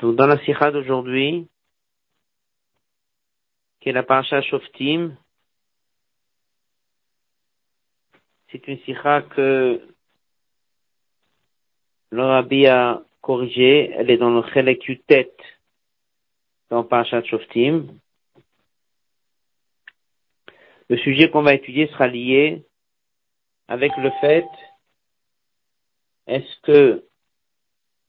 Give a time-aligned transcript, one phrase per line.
[0.00, 1.48] Donc, dans la sikha d'aujourd'hui,
[3.80, 5.16] qui est la parasha Shoftim,
[8.50, 9.86] c'est une sikha que
[12.10, 13.90] le a corrigée.
[13.94, 15.34] Elle est dans le Chelek Yutet,
[16.70, 17.88] dans parasha Shoftim.
[20.88, 22.64] Le sujet qu'on va étudier sera lié
[23.68, 24.46] avec le fait
[26.26, 27.04] est-ce que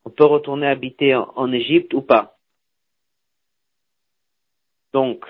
[0.04, 2.36] on peut retourner habiter en, Égypte ou pas.
[4.92, 5.24] Donc,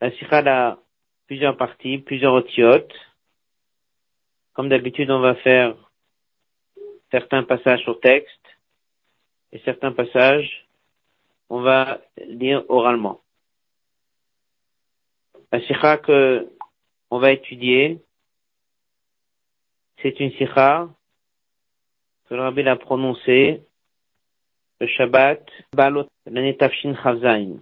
[0.00, 0.78] la sikha a
[1.26, 2.94] plusieurs parties, plusieurs otiotes.
[4.54, 5.76] Comme d'habitude, on va faire
[7.10, 8.30] certains passages au texte
[9.52, 10.66] et certains passages,
[11.48, 13.20] on va lire oralement.
[15.52, 16.50] La sikha que
[17.10, 18.02] on va étudier,
[20.02, 20.88] c'est une sikha
[22.28, 23.65] que le rabbi a prononcée
[24.80, 25.44] le Shabbat,
[25.74, 27.58] Balot, l'année Tafshin Chavzain.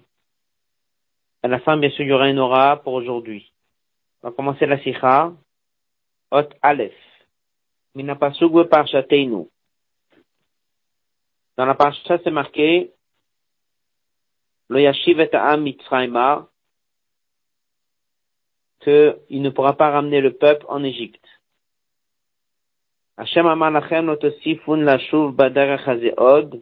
[1.43, 3.53] À la fin, bien sûr, il y aura une aura pour aujourd'hui.
[4.23, 5.33] On va commencer la sikha.
[6.31, 6.95] Ot Aleph.
[7.95, 9.47] Minapasugwe Parshateinu.
[11.57, 12.93] Dans la parsha, c'est marqué,
[14.69, 16.49] Lo Yashiv et Am Mitzrayma,
[18.81, 21.25] qu'il ne pourra pas ramener le peuple en Égypte.
[23.17, 26.61] Hashem amar lachem lotosifun lashuv baderech hazeod.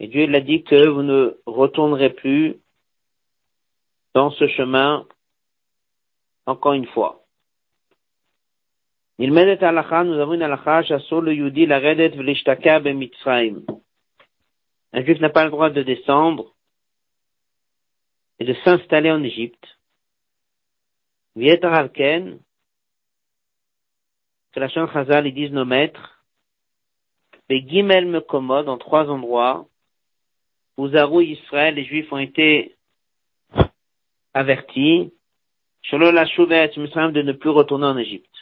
[0.00, 2.56] Et Dieu il a dit que vous ne retournerez plus
[4.14, 5.06] dans ce chemin
[6.46, 7.22] encore une fois.
[9.18, 13.66] Il mène halakha, nous avons une halakha, chassol le yudi la redet v'lishtaka b'mitzrayim.
[14.94, 16.54] Un juif n'a pas le droit de descendre
[18.38, 19.78] et de s'installer en Égypte.
[21.36, 22.40] Vietar alken,
[24.52, 26.24] que la Chazal, ils disent nos maîtres,
[27.48, 29.66] Begimel me commode en trois endroits,
[30.80, 32.74] où Zarou Israël, les Juifs ont été
[34.32, 35.12] avertis,
[35.82, 38.34] Sholo la de ne plus retourner en Égypte.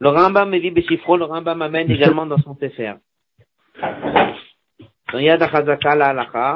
[0.00, 2.94] Le Rambam me dit Beshifro, le Rambam m'amène également dans son Sefer.
[5.12, 6.54] Dans Yad HaChazaka la halacha,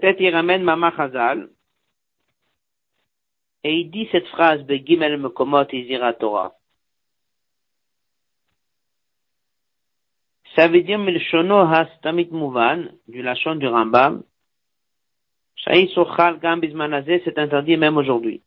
[0.00, 1.50] tête, il ramène Mama Chazal,
[3.64, 6.57] et il dit cette phrase, Begimel Mekomot Izira Torah.
[10.54, 14.22] Ça veut dire, Milshono Hastamit Mouvan, du Lachon du Rambam,
[15.56, 18.42] Shaï Sochal Gam Bizmanazé, c'est interdit même aujourd'hui.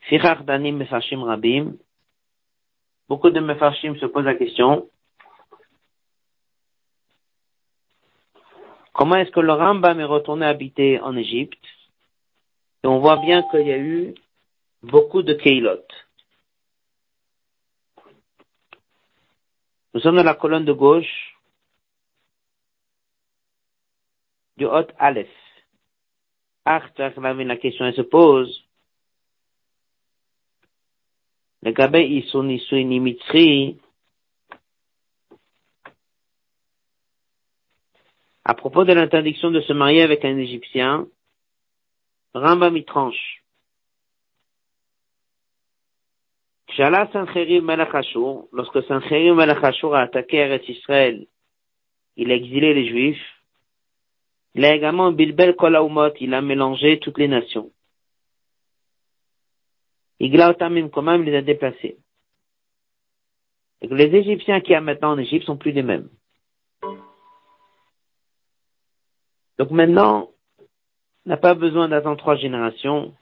[0.00, 1.74] Fichach Danim Mefashim Rabim,
[3.08, 4.88] beaucoup de Mefashim se posent la question,
[8.92, 11.64] Comment est-ce que le Rambam est retourné habiter en Égypte?
[12.84, 14.14] Et on voit bien qu'il y a eu
[14.82, 15.82] beaucoup de Keilot.
[19.94, 21.36] Nous sommes dans la colonne de gauche
[24.56, 25.28] du Hot Aleph.
[26.64, 28.64] la question se pose.
[31.62, 33.78] Le Gabé Isun Isun Mitri,
[38.44, 41.06] À propos de l'interdiction de se marier avec un Égyptien,
[42.34, 43.41] Rambam y tranche.
[48.52, 51.26] Lorsque Sancherib Melech a attaqué Eretz Israël,
[52.16, 53.42] il a exilé les Juifs,
[54.54, 57.70] il a également Bilbel Kolaumot, il a mélangé toutes les nations.
[60.20, 61.98] Igla Otamim il les a déplacés.
[63.82, 66.08] Les Égyptiens qui y a maintenant en Égypte sont plus les mêmes.
[69.58, 70.30] Donc maintenant,
[71.26, 73.14] on n'a pas besoin d'attendre trois générations.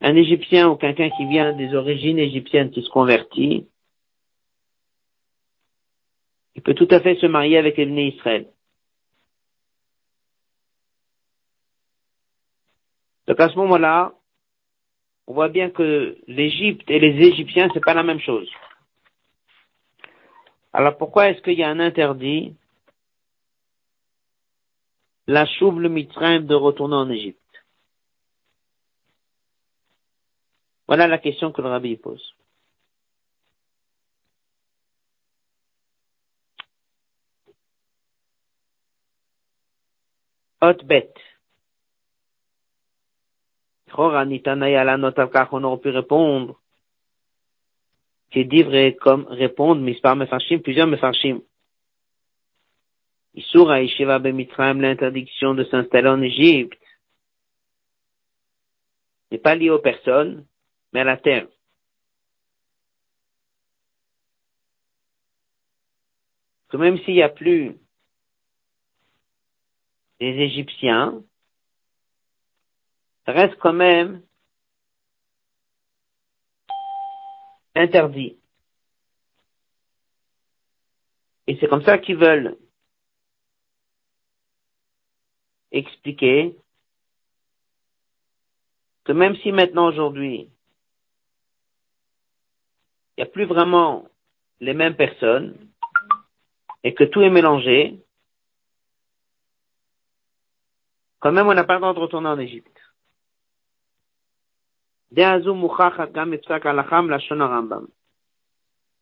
[0.00, 3.66] Un Égyptien ou quelqu'un qui vient des origines égyptiennes qui se convertit,
[6.54, 8.46] il peut tout à fait se marier avec les Israël.
[13.26, 14.14] Donc à ce moment-là,
[15.26, 18.48] on voit bien que l'Égypte et les Égyptiens, c'est pas la même chose.
[20.72, 22.54] Alors pourquoi est-ce qu'il y a un interdit
[25.26, 27.45] la chouve le mitraim de retourner en Égypte?
[30.86, 32.34] Voilà la question que le rabbi pose.
[40.60, 41.12] Hot bet.
[43.96, 46.60] on aurait pu répondre.
[48.30, 48.64] Qui dit
[49.00, 51.40] comme répondre, mispar mefarshim, plusieurs mefarshim.
[53.34, 56.80] Isura Yeshiva Bemitraim, l'interdiction de s'installer en Égypte,
[59.30, 60.46] n'est pas liée aux personnes,
[60.92, 61.48] mais à la terre,
[66.68, 67.76] que même s'il n'y a plus
[70.20, 71.22] les Égyptiens,
[73.26, 74.22] ça reste quand même
[77.74, 78.38] interdit.
[81.46, 82.56] Et c'est comme ça qu'ils veulent
[85.70, 86.56] expliquer
[89.04, 90.50] que même si maintenant aujourd'hui
[93.16, 94.04] il n'y a plus vraiment
[94.60, 95.56] les mêmes personnes
[96.84, 97.98] et que tout est mélangé,
[101.20, 102.78] quand même on n'a pas le droit de retourner en Égypte.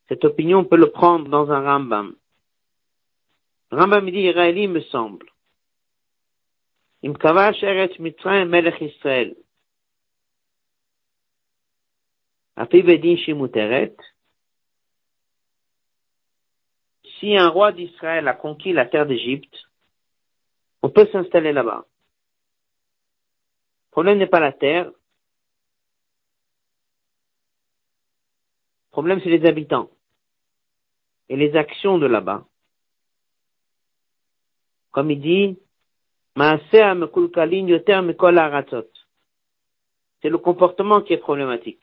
[0.08, 2.14] Cette opinion, on peut le prendre dans un Rambam.
[3.70, 5.26] Rambam dit, Israëli me semble.
[7.02, 9.34] Imkavash Eretz Mitzrayim Melech Israël.
[9.34, 9.42] Bedin
[12.14, 12.42] Shimuteret.
[17.18, 19.54] Si un roi d'Israël a conquis la terre d'Égypte,
[20.82, 21.86] on peut s'installer là-bas.
[23.86, 24.86] Le problème n'est pas la terre.
[24.86, 24.92] Le
[28.90, 29.90] problème, c'est les habitants
[31.28, 32.44] et les actions de là-bas.
[34.90, 35.58] Comme il dit,
[40.22, 41.82] c'est le comportement qui est problématique.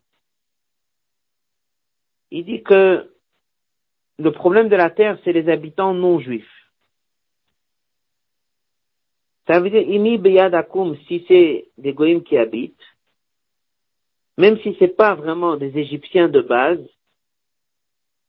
[2.31, 3.13] il dit que
[4.17, 6.47] le problème de la terre, c'est les habitants non juifs.
[9.47, 12.79] Ça veut dire, imi beyadakum, si c'est des goïms qui habitent,
[14.37, 16.79] même si c'est pas vraiment des Égyptiens de base,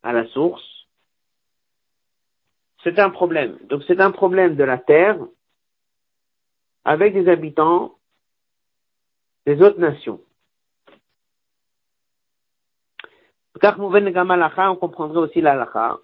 [0.03, 0.65] à la source,
[2.83, 3.59] c'est un problème.
[3.65, 5.19] Donc c'est un problème de la terre
[6.85, 7.97] avec des habitants
[9.47, 10.21] des autres nations.
[13.52, 15.99] Car on comprendrait aussi l'alacha.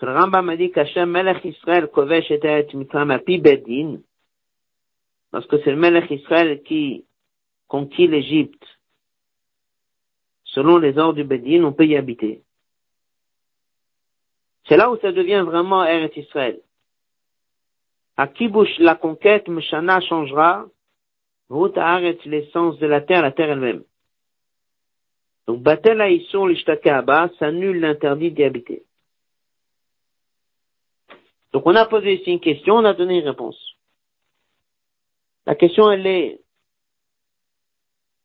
[0.00, 2.30] Le Rambam a dit qu'Hachem Melech Israël kovesh
[2.74, 4.00] mitram api bedin,
[5.30, 7.04] parce que c'est le Melech Israël qui
[7.68, 8.64] conquit l'Égypte.
[10.44, 12.42] Selon les ordres du Bedin, on peut y habiter.
[14.68, 16.60] C'est là où ça devient vraiment Eretz Israël.
[18.16, 20.66] À Kibush, la conquête, Meshana changera,
[21.48, 23.84] Rout arrête l'essence de la terre, la terre elle-même.
[25.46, 27.04] Donc, Batel Aïsson, l'Ishtaka
[27.38, 28.84] ça annule l'interdit d'y habiter.
[31.52, 33.58] Donc, on a posé ici une question, on a donné une réponse.
[35.46, 36.40] La question, elle est,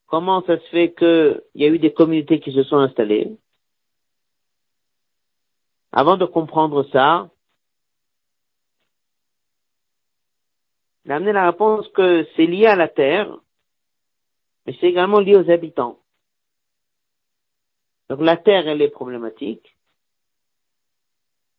[0.06, 3.36] comment ça se fait qu'il y a eu des communautés qui se sont installées?
[5.92, 7.30] Avant de comprendre ça,
[11.06, 13.36] il a amené la réponse que c'est lié à la terre,
[14.66, 16.00] mais c'est également lié aux habitants.
[18.10, 19.76] Donc la terre, elle est problématique.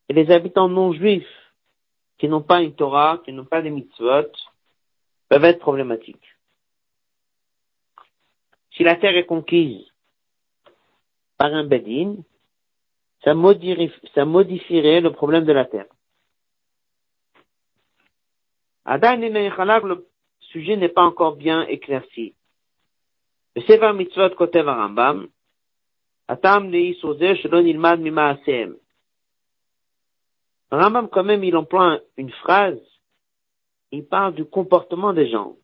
[0.09, 1.26] Et les habitants non juifs
[2.17, 4.33] qui n'ont pas une Torah, qui n'ont pas des mitzvot,
[5.28, 6.37] peuvent être problématiques.
[8.73, 9.87] Si la terre est conquise
[11.37, 12.17] par un bedin,
[13.23, 15.87] ça, modifierait le problème de la terre.
[18.87, 20.07] le
[20.40, 22.35] sujet n'est pas encore bien éclairci.
[23.55, 25.28] Le Sefer Mitzvot Kotev Rambam,
[26.28, 26.70] Atam
[30.70, 32.78] Rambam, quand même, il emploie une phrase,
[33.90, 35.56] il parle du comportement des gens.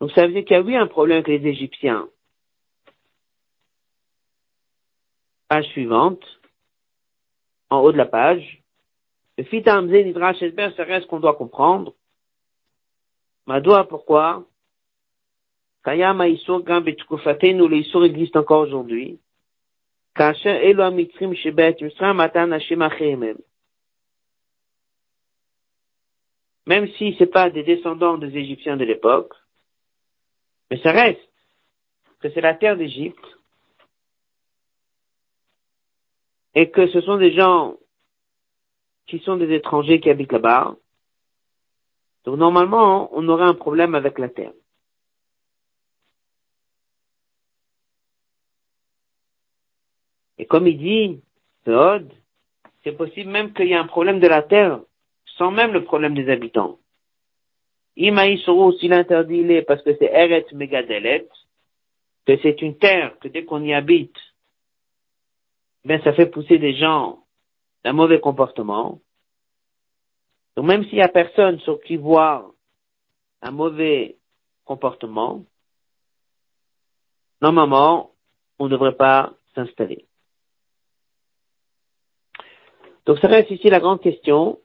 [0.00, 2.08] Donc ça veut dire qu'il y a eu un problème avec les Égyptiens.
[5.48, 6.24] Page suivante,
[7.68, 8.62] en haut de la page.
[9.38, 11.94] Le fitamze nidrash esber, c'est reste qu'on doit comprendre.
[13.46, 14.44] Madoua, pourquoi?
[15.84, 19.18] Kayam Aïsur Gam nous le Isur existe encore aujourd'hui.
[20.14, 23.38] Kacher Elo Amitrim Shebet Misram Matan Hashem Achemem.
[26.66, 29.34] Même si c'est pas des descendants des Égyptiens de l'époque,
[30.70, 31.20] mais ça reste
[32.20, 33.24] que c'est la terre d'Égypte
[36.54, 37.76] et que ce sont des gens
[39.06, 40.76] qui sont des étrangers qui habitent là-bas.
[42.24, 44.52] Donc normalement, on aurait un problème avec la terre.
[50.50, 51.22] Comme il dit,
[52.82, 54.80] c'est possible même qu'il y ait un problème de la terre,
[55.38, 56.80] sans même le problème des habitants.
[57.96, 61.28] Imaïsoro, s'il interdit, il est parce que c'est Eret Megadelet,
[62.26, 64.16] que c'est une terre que dès qu'on y habite,
[65.84, 67.20] ben ça fait pousser des gens
[67.84, 69.00] d'un mauvais comportement.
[70.56, 72.50] Donc même s'il y a personne sur qui voir
[73.40, 74.16] un mauvais
[74.64, 75.44] comportement,
[77.40, 78.10] normalement,
[78.58, 80.06] on ne devrait pas s'installer.
[83.10, 84.60] Donc ça reste ici la grande question.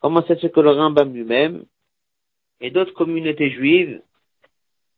[0.00, 1.64] Comment c'est ce que le Rambam lui-même
[2.58, 4.02] et d'autres communautés juives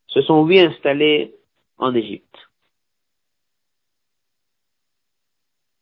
[0.07, 1.35] se sont oui installées
[1.77, 2.35] en Égypte.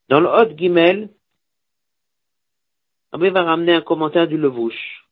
[0.09, 1.09] Dans le Hot Gimel,
[3.13, 5.07] Rabbi va ramener un commentaire du Levouche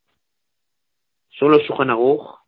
[1.28, 2.40] sur le Shulchan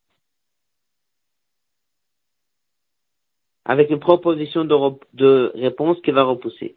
[3.67, 6.77] avec une proposition de, réponse qui va repousser.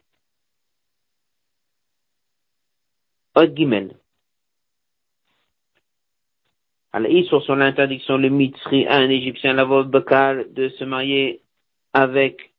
[3.44, 3.96] Gimel.
[7.28, 11.42] Sur l'interdiction, le mitzri à un Égyptien, la Bakal, de se marier
[11.92, 12.54] avec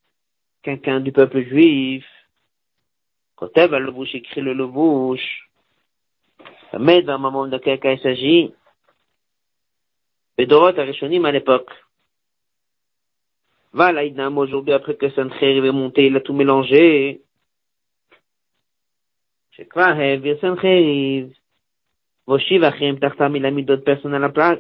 [0.62, 2.06] quelqu'un du peuple juif.
[3.36, 5.50] Kotev le bouche écrit le bouche.
[6.72, 8.54] Ça met dans moment de quelqu'un il s'agit.
[10.38, 11.72] Bedorot Arishonim à l'époque.
[13.74, 17.22] Voilà, Idnam, aujourd'hui, après que Sancher est monté, il a tout mélangé.
[22.28, 24.60] Voshivachim, Tartam, il a mis d'autres personnes à la place.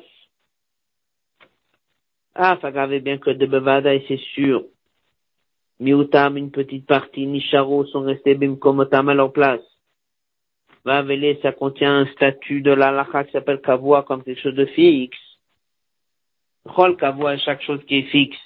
[2.34, 2.58] Ah,
[3.02, 4.64] bien que de Bevada, c'est sûr.
[5.80, 9.62] Miutam, une petite partie, Nisharo, sont restés Bimkomotam à leur place.
[10.84, 15.18] Vavele, ça contient un statut de l'alacha qui s'appelle Kavua comme quelque chose de fixe.
[16.66, 18.38] Chol Kavua est chaque chose qui est fixe.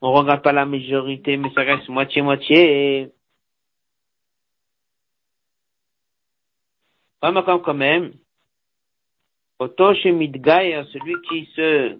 [0.00, 3.10] On regarde pas la majorité, mais ça reste moitié-moitié.
[7.24, 8.12] Pas quand même.
[9.58, 11.98] Otosh Midgaya, celui qui se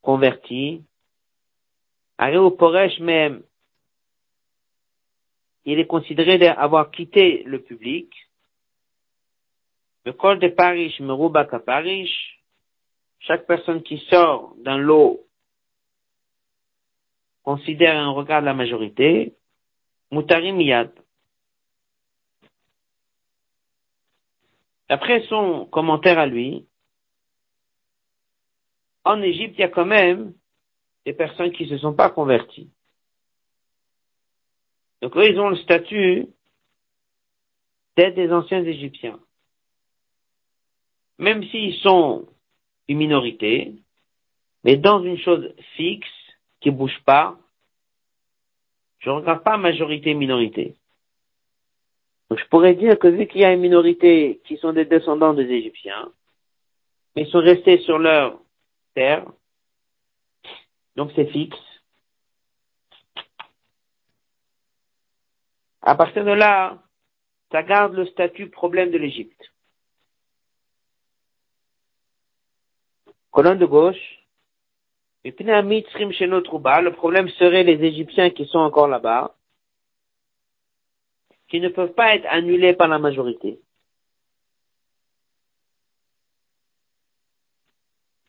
[0.00, 0.82] convertit,
[2.18, 3.44] au Poresh même,
[5.64, 8.12] il est considéré d'avoir quitté le public.
[10.04, 12.12] Le col de Paris, Merubaka Paris,
[13.20, 15.24] chaque personne qui sort d'un lot
[17.44, 19.36] considère un regard de la majorité,
[20.10, 21.01] Mutarim Yad.
[24.92, 26.66] Après son commentaire à lui,
[29.04, 30.34] en Égypte, il y a quand même
[31.06, 32.70] des personnes qui ne se sont pas converties.
[35.00, 36.26] Donc eux, ils ont le statut
[37.96, 39.18] d'être des anciens Égyptiens.
[41.16, 42.28] Même s'ils sont
[42.86, 43.72] une minorité,
[44.62, 46.06] mais dans une chose fixe,
[46.60, 47.38] qui ne bouge pas,
[48.98, 50.76] je ne regarde pas majorité-minorité.
[52.32, 55.34] Donc je pourrais dire que vu qu'il y a une minorité qui sont des descendants
[55.34, 56.10] des Égyptiens,
[57.14, 58.40] mais ils sont restés sur leur
[58.94, 59.26] terre,
[60.96, 61.58] donc c'est fixe,
[65.82, 66.78] À partir de là,
[67.50, 69.52] ça garde le statut problème de l'Égypte.
[73.30, 74.24] Colonne de gauche.
[75.24, 79.36] Et puis, le problème serait les Égyptiens qui sont encore là-bas,
[81.52, 83.60] qui ne peuvent pas être annulés par la majorité.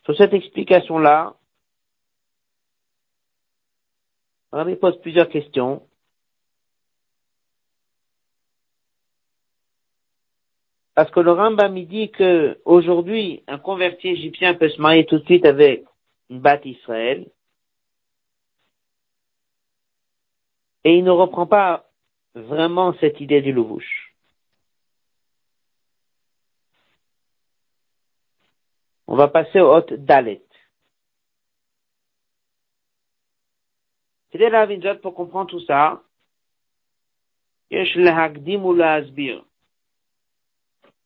[0.04, 1.34] Sur cette explication-là,
[4.52, 5.88] on pose plusieurs questions.
[10.94, 15.24] Parce que le Rambam dit que aujourd'hui, un converti égyptien peut se marier tout de
[15.24, 15.86] suite avec
[16.30, 17.32] une batte Israël.
[20.84, 21.90] Et il ne reprend pas
[22.36, 24.14] vraiment cette idée du louvouche.
[29.08, 30.42] On va passer au hôte Dalet.
[34.32, 36.02] C'est la pour comprendre tout ça.
[37.70, 37.86] Il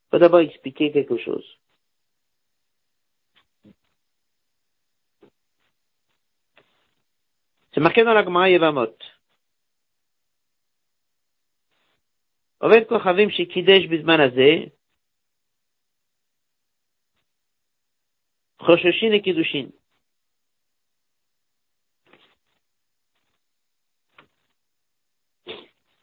[0.09, 1.45] faut d'abord expliquer quelque chose.
[7.73, 8.95] C'est marqué dans la Gemara Yevamot.
[12.66, 14.50] עובד כוכבים שקידש בזמן הזה,
[18.58, 19.70] חוששים לקידושין.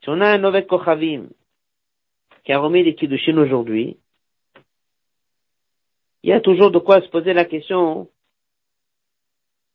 [0.01, 1.29] Si on a un Oved Kochavim
[2.43, 3.97] qui a remis les Kiddushin aujourd'hui,
[6.23, 8.09] il y a toujours de quoi se poser la question.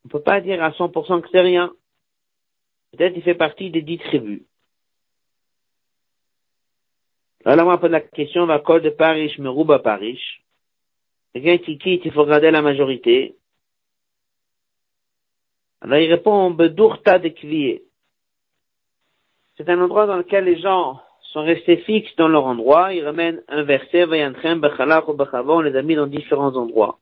[0.05, 1.73] On ne peut pas dire à 100% que c'est rien.
[2.93, 4.43] Peut-être il fait partie des dix tribus.
[7.46, 10.20] Alors on va poser la question, va col de Paris, Merouba Paris.
[11.34, 13.36] Quelqu'un qui quitte, il faut regarder la majorité?
[15.82, 17.84] Alors il répond, Bedourta de Kvier.
[19.56, 21.02] C'est un endroit dans lequel les gens
[21.34, 22.94] sont restés fixes dans leur endroit.
[22.94, 27.00] Ils ramènent un verset, Vayantchem, Bechalach ou Bechava, on les a mis dans différents endroits.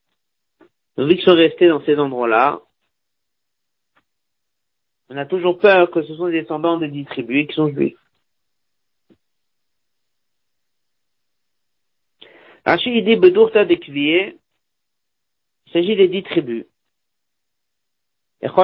[0.97, 2.61] Donc, vu qu'ils sont restés dans ces endroits-là,
[5.09, 7.97] on a toujours peur que ce sont des descendants des distribués qui sont juifs.
[12.67, 14.37] Rachid dit Bedourta de il
[15.71, 16.65] s'agit des dix tribus.
[18.41, 18.55] Quelque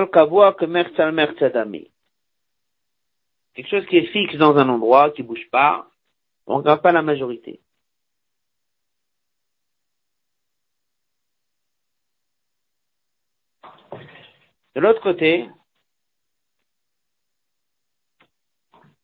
[3.70, 5.90] chose qui est fixe dans un endroit, qui bouge pas,
[6.48, 7.62] on ne pas la majorité.
[14.76, 15.48] De l'autre côté,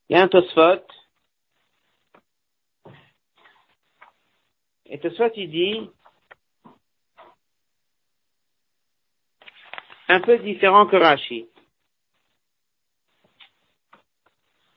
[0.09, 0.98] il y a un Tosfot.
[4.89, 5.89] Et Tosfot, il dit,
[10.07, 11.47] un peu différent que Rashi.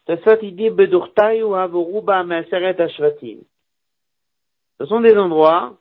[0.07, 0.17] Ce
[4.87, 5.79] sont des endroits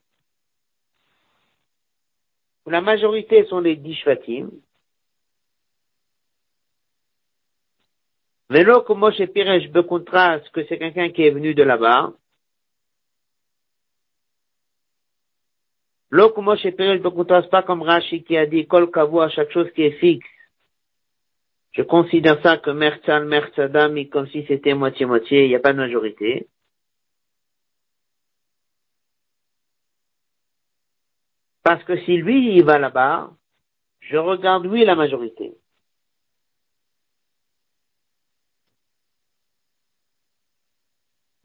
[2.66, 4.50] où la majorité sont des dix Shvatim,
[8.50, 12.14] Vélo comme Moshe Piresh Bekuntras, que c'est quelqu'un qui est venu de là-bas?
[16.12, 19.72] Lo comme Moshe Piresh Bekuntras, pas comme Rashi qui a dit Kol à chaque chose
[19.72, 20.27] qui est fixe.
[21.72, 25.77] Je considère ça que Mertzal, Mertzadami, comme si c'était moitié-moitié, il n'y a pas de
[25.77, 26.50] majorité.
[31.63, 33.32] Parce que si lui, il va là-bas,
[34.01, 35.54] je regarde lui la majorité.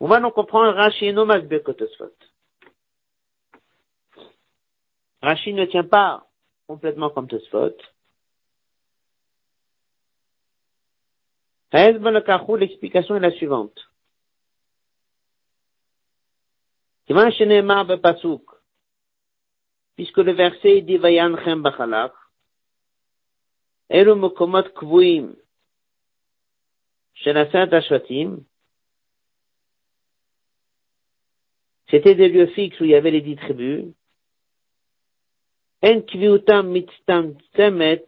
[0.01, 2.36] On va donc comprendre Rashi no Tosfot.
[5.27, 6.25] Rashi ne tient pas
[6.69, 7.77] complètement comme Tosfot.
[11.73, 13.77] L'explication est la suivante.
[19.97, 22.13] Puisque le verset dit Vayanchem Bachalach,
[23.89, 25.35] Elu Mokomot Kvuim,
[27.15, 28.45] Shel Asat Ashvatim,
[31.91, 33.96] C'était des lieux fixes où il y avait les dix tribus.
[35.83, 36.75] En kviutam
[37.53, 38.07] temet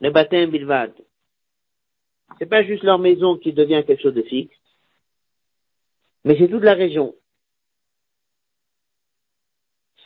[0.00, 0.92] le baptême bilvad.
[2.38, 4.56] C'est pas juste leur maison qui devient quelque chose de fixe,
[6.24, 7.14] mais c'est toute la région.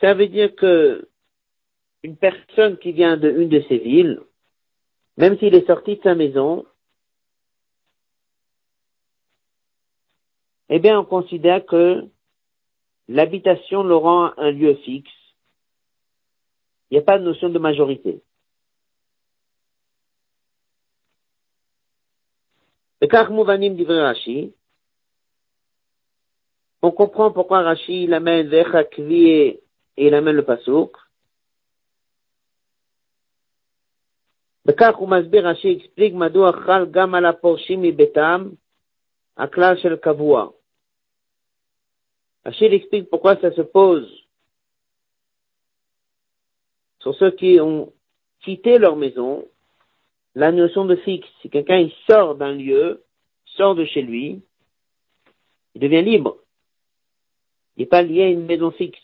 [0.01, 1.09] Ça veut dire que
[2.03, 4.21] une personne qui vient de une de ces villes,
[5.17, 6.65] même s'il est sorti de sa maison,
[10.71, 12.05] eh bien, on considère que
[13.09, 15.11] l'habitation le rend un lieu fixe.
[16.90, 18.22] Il n'y a pas de notion de majorité.
[26.82, 29.62] On comprend pourquoi Rashi il amène Vecha et
[29.98, 30.98] il amène le Pasouk.
[34.66, 38.50] בכך הוא מסביר רש"י, explique מדוע חל גם על הפורשים מביתם
[39.38, 40.50] הכלל של קבוע.
[42.46, 44.19] Achille explique pourquoi ça se pose
[47.01, 47.93] sur ceux qui ont
[48.41, 49.47] quitté leur maison,
[50.35, 51.29] la notion de fixe.
[51.43, 53.05] Si quelqu'un il sort d'un lieu,
[53.45, 54.43] sort de chez lui,
[55.75, 56.39] il devient libre.
[57.77, 58.99] Il n'est pas lié à une maison fixe.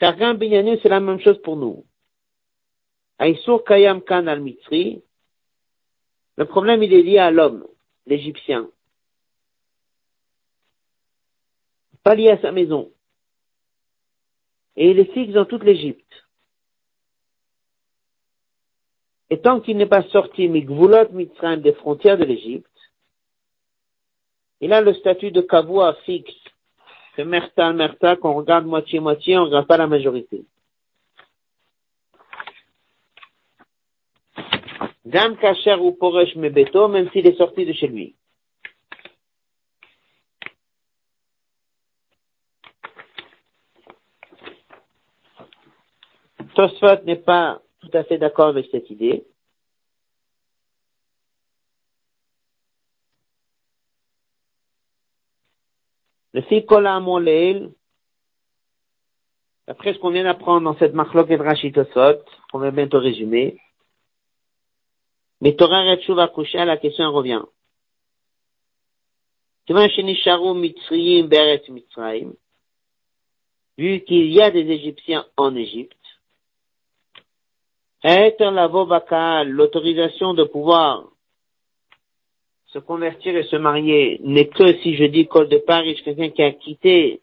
[0.00, 1.84] Targam Binyanu, c'est la même chose pour nous.
[3.18, 5.02] Aïsour Kayam Kan al-Mitzri,
[6.36, 7.66] le problème, il est lié à l'homme,
[8.06, 8.70] l'Égyptien.
[12.08, 12.90] Pas lié à sa maison.
[14.76, 16.10] Et il est fixe dans toute l'Égypte.
[19.28, 22.80] Et tant qu'il n'est pas sorti Migvulot Mitzrayim des frontières de l'Égypte,
[24.62, 26.32] il a le statut de Kavua fixe,
[27.14, 30.46] que Merta, Merta, qu'on regarde moitié-moitié, on ne regarde pas la majorité.
[35.04, 38.17] Gam Kacher ou Poresh Mebeto, même s'il est sorti de chez lui.
[46.58, 49.24] Tosfot n'est pas tout à fait d'accord avec cette idée.
[56.32, 57.70] Le Fikola Molel,
[59.68, 63.60] Après ce qu'on vient d'apprendre dans cette marloque et Rachitosot, qu'on va bientôt résumer,
[65.40, 67.44] mais Torah Retchouva Kusha, la question revient.
[73.78, 75.97] Vu qu'il y a des Égyptiens en Égypte,
[78.04, 81.08] l'autorisation de pouvoir
[82.66, 86.42] se convertir et se marier n'est que si je dis col de Paris, quelqu'un qui
[86.42, 87.22] a quitté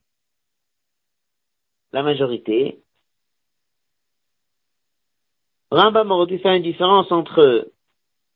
[1.91, 2.79] la majorité.
[5.71, 7.71] Rambam aurait dû faire une différence entre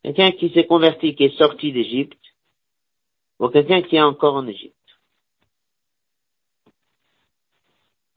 [0.04, 2.18] quelqu'un qui s'est converti, qui est sorti d'Égypte,
[3.40, 4.76] ou quelqu'un qui est encore en Égypte.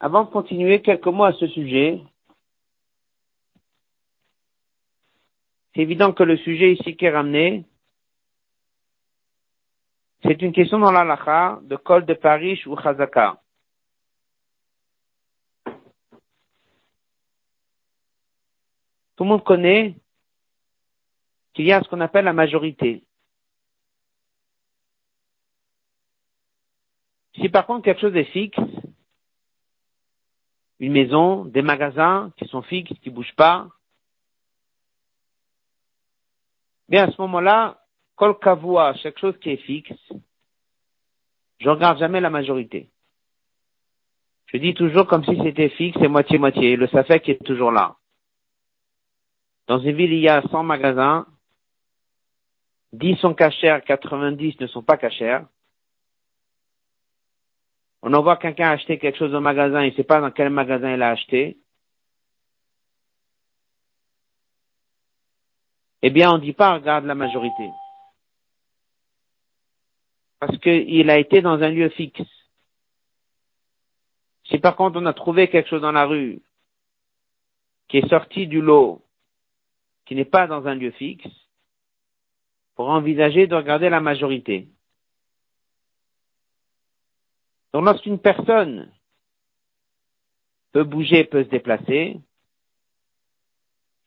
[0.01, 2.01] Avant de continuer, quelques mots à ce sujet.
[5.75, 7.65] C'est évident que le sujet ici qui est ramené,
[10.23, 13.41] c'est une question dans l'alacha de col de Paris ou Chazaka.
[19.17, 19.97] Tout le monde connaît
[21.55, 23.05] qu'il y a ce qu'on appelle la majorité.
[27.35, 28.59] Si par contre quelque chose est fixe,
[30.81, 33.69] une maison, des magasins qui sont fixes, qui bougent pas,
[36.93, 37.79] bien à ce moment-là,
[38.17, 40.13] kol kavua, chaque chose qui est fixe,
[41.59, 42.91] je regarde jamais la majorité.
[44.47, 46.77] Je dis toujours comme si c'était fixe et moitié-moitié.
[46.77, 47.97] Le safek est toujours là.
[49.69, 51.27] Dans une ville, il y a 100 magasins.
[52.93, 55.41] 10 sont cachers, 90 ne sont pas cachers.
[58.03, 60.93] On envoie quelqu'un acheter quelque chose au magasin, il ne sait pas dans quel magasin
[60.93, 61.57] il a acheté.
[66.03, 67.71] Eh bien, on ne dit pas regarde la majorité.
[70.41, 72.21] Parce qu'il a été dans un lieu fixe.
[74.47, 76.43] Si par contre on a trouvé quelque chose dans la rue
[77.89, 79.05] qui est sorti du lot,
[80.05, 81.29] qui n'est pas dans un lieu fixe,
[82.75, 84.69] pour envisager de regarder la majorité.
[87.73, 88.91] Donc lorsqu'une personne
[90.73, 92.19] peut bouger, peut se déplacer,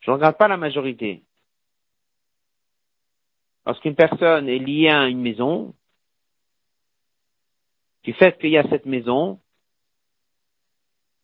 [0.01, 1.23] je ne regarde pas la majorité.
[3.65, 5.73] Lorsqu'une personne est liée à une maison,
[8.03, 9.39] du fait qu'il y a cette maison,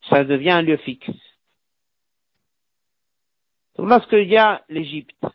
[0.10, 1.12] ça devient un lieu fixe.
[3.76, 5.26] Donc lorsqu'il y a l'Égypte,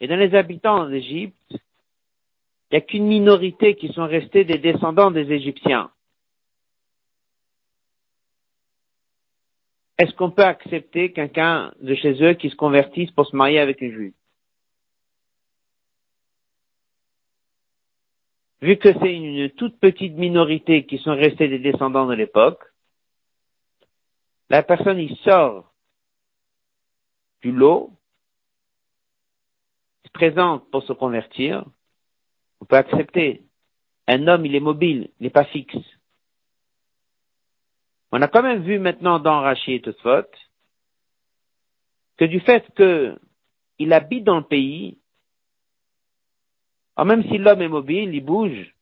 [0.00, 1.58] et dans les habitants d'Égypte, il
[2.72, 5.90] n'y a qu'une minorité qui sont restés des descendants des Égyptiens.
[9.98, 13.80] Est-ce qu'on peut accepter quelqu'un de chez eux qui se convertisse pour se marier avec
[13.80, 14.14] une juive?
[18.60, 22.62] Vu que c'est une toute petite minorité qui sont restés des descendants de l'époque,
[24.50, 25.72] la personne y sort
[27.42, 27.92] du lot,
[30.06, 31.64] se présente pour se convertir,
[32.60, 33.42] on peut accepter.
[34.06, 35.76] Un homme, il est mobile, il n'est pas fixe.
[38.12, 40.28] On a quand même vu maintenant dans Rachid et Tosfot
[42.16, 44.98] que du fait qu'il habite dans le pays,
[47.02, 48.74] même si l'homme est mobile, il bouge,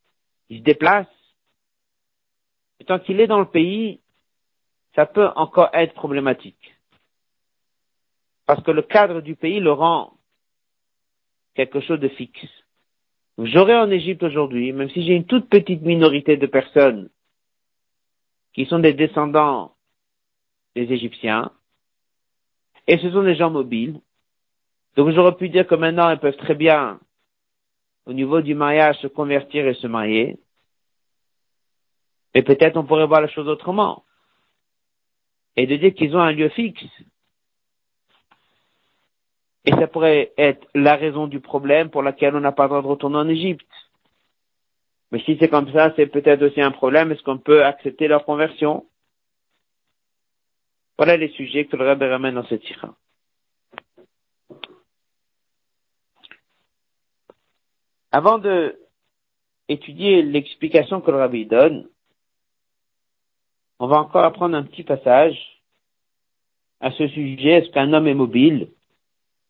[0.50, 1.06] il se déplace,
[2.86, 4.00] tant qu'il est dans le pays,
[4.94, 6.74] ça peut encore être problématique.
[8.46, 10.14] Parce que le cadre du pays le rend
[11.54, 12.48] quelque chose de fixe.
[13.38, 17.08] J'aurais en Égypte aujourd'hui, même si j'ai une toute petite minorité de personnes
[18.52, 19.74] qui sont des descendants
[20.74, 21.50] des Égyptiens,
[22.86, 24.00] et ce sont des gens mobiles,
[24.96, 27.00] donc j'aurais pu dire que maintenant ils peuvent très bien,
[28.06, 30.38] au niveau du mariage, se convertir et se marier,
[32.34, 34.04] mais peut-être on pourrait voir la chose autrement,
[35.56, 36.82] et de dire qu'ils ont un lieu fixe,
[39.64, 42.82] et ça pourrait être la raison du problème pour laquelle on n'a pas le droit
[42.82, 43.70] de retourner en Égypte.
[45.12, 47.12] Mais si c'est comme ça, c'est peut-être aussi un problème.
[47.12, 48.86] Est-ce qu'on peut accepter leur conversion?
[50.96, 52.96] Voilà les sujets que le Rabbi ramène dans cette tira.
[58.12, 58.78] Avant de
[59.68, 61.88] étudier l'explication que le Rabbi donne,
[63.78, 65.62] on va encore apprendre un petit passage
[66.80, 67.52] à ce sujet.
[67.52, 68.68] Est-ce qu'un homme est mobile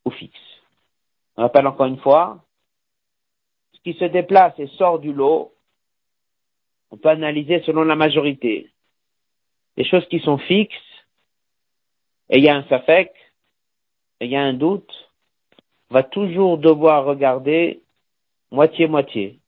[0.05, 0.39] ou fixe?
[1.37, 2.45] On rappelle encore une fois,
[3.73, 5.53] ce qui se déplace et sort du lot,
[6.93, 8.71] on peut analyser selon la majorité.
[9.77, 10.77] Les choses qui sont fixes,
[12.29, 13.13] et il y a un safek,
[14.21, 14.93] et il y a un doute,
[15.91, 17.82] on va toujours devoir regarder
[18.53, 19.41] moitié-moitié.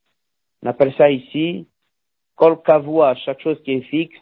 [0.63, 1.69] On appelle ça ici,
[2.35, 4.19] kol kavua, chaque chose qui est fixe,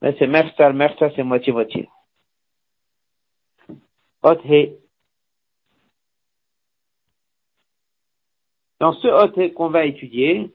[0.00, 1.88] Mais c'est Mersal, Mersal, c'est moitié-moitié.
[8.78, 10.54] Dans ce hot qu'on va étudier,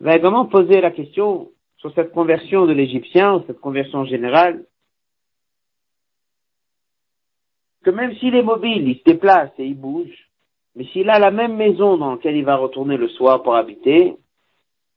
[0.00, 4.66] on va également poser la question sur cette conversion de l'Égyptien, cette conversion générale,
[7.84, 10.27] que même s'il est mobile, il se déplace et il bouge,
[10.78, 14.16] mais s'il a la même maison dans laquelle il va retourner le soir pour habiter,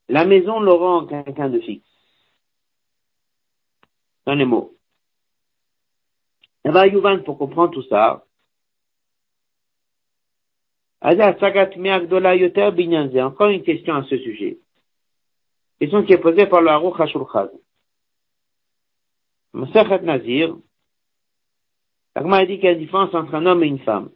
[0.09, 1.89] la maison le rend quelqu'un de fixe.
[4.27, 4.75] Dans les mots.
[6.63, 8.23] Et va Yuvan, pour comprendre tout ça,
[13.23, 14.59] encore une question à ce sujet.
[15.79, 17.49] Question qui est posée par le Haruch HaShulchan.
[19.53, 20.55] Masachet Nazir,
[22.15, 24.11] L'Agma dit qu'il y a une différence entre un homme et une femme.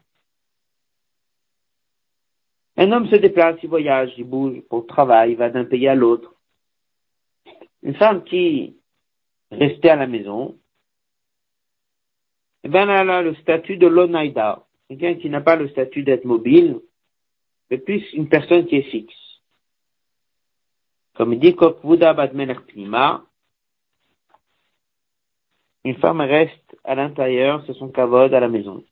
[2.78, 5.96] Un homme se déplace, il voyage, il bouge pour travail, il va d'un pays à
[5.96, 6.34] l'autre.
[7.84, 8.78] Une femme qui
[9.52, 10.58] restait à la maison,
[12.64, 16.26] eh bien, elle a le statut de l'onaïda, quelqu'un qui n'a pas le statut d'être
[16.26, 16.80] mobile,
[17.70, 19.16] mais plus une personne qui est fixe.
[21.14, 21.56] Comme il dit,
[25.86, 28.84] une femme reste à l'intérieur, c'est son kavod à la maison.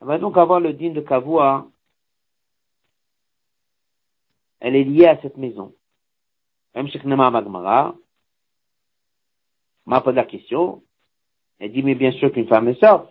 [0.00, 1.68] Elle va donc avoir le din de kavua.
[4.60, 5.74] Elle est liée à cette maison.
[6.74, 6.88] Même
[7.30, 7.94] Magmara,
[9.86, 10.82] m'a posé la question.
[11.58, 13.10] Elle dit, mais bien sûr qu'une femme est sorte.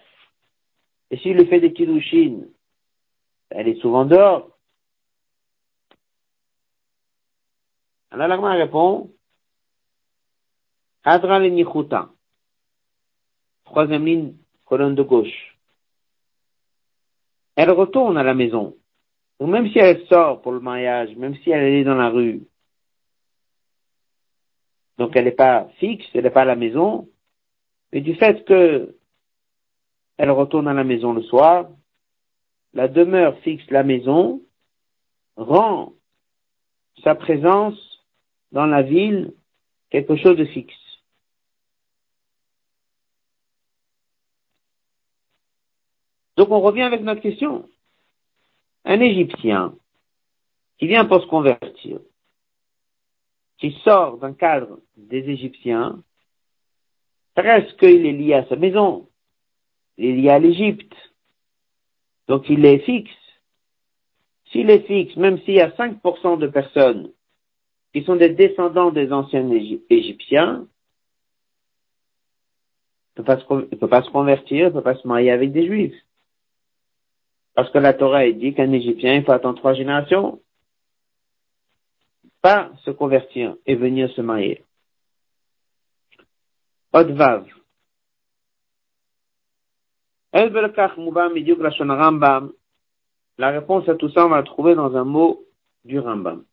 [1.11, 2.45] Et s'il le fait des kiddushin,
[3.49, 4.49] elle est souvent dehors.
[8.11, 9.11] Alors l'agma répond,
[11.03, 12.09] Adra le
[13.65, 15.48] Troisième ligne, colonne de gauche.
[17.61, 18.77] Elle retourne à la maison.
[19.41, 22.43] Ou même si elle sort pour le mariage, même si elle est dans la rue.
[24.97, 27.09] Donc elle n'est pas fixe, elle n'est pas à la maison.
[27.91, 28.95] Mais du fait que
[30.15, 31.67] elle retourne à la maison le soir,
[32.71, 34.41] la demeure fixe, la maison,
[35.35, 35.91] rend
[37.03, 38.05] sa présence
[38.53, 39.33] dans la ville
[39.89, 40.88] quelque chose de fixe.
[46.39, 47.67] Donc on revient avec notre question.
[48.85, 49.75] Un Égyptien
[50.77, 51.99] qui vient pour se convertir,
[53.57, 56.01] qui sort d'un cadre des Égyptiens,
[57.35, 59.09] presque qu'il est lié à sa maison,
[59.97, 60.95] il est lié à l'Égypte,
[62.29, 63.11] donc il est fixe.
[64.53, 67.11] S'il est fixe, même s'il y a 5% de personnes
[67.91, 69.51] qui sont des descendants des anciens
[69.89, 70.65] Égyptiens,
[73.17, 76.01] il ne peut pas se convertir, il ne peut pas se marier avec des Juifs.
[77.59, 80.39] Parce que la Torah dit qu'un Égyptien, il faut attendre trois générations.
[82.41, 84.63] Pas se convertir et venir se marier.
[93.37, 95.43] La réponse à tout ça, on va la trouver dans un mot
[95.83, 96.45] du Rambam.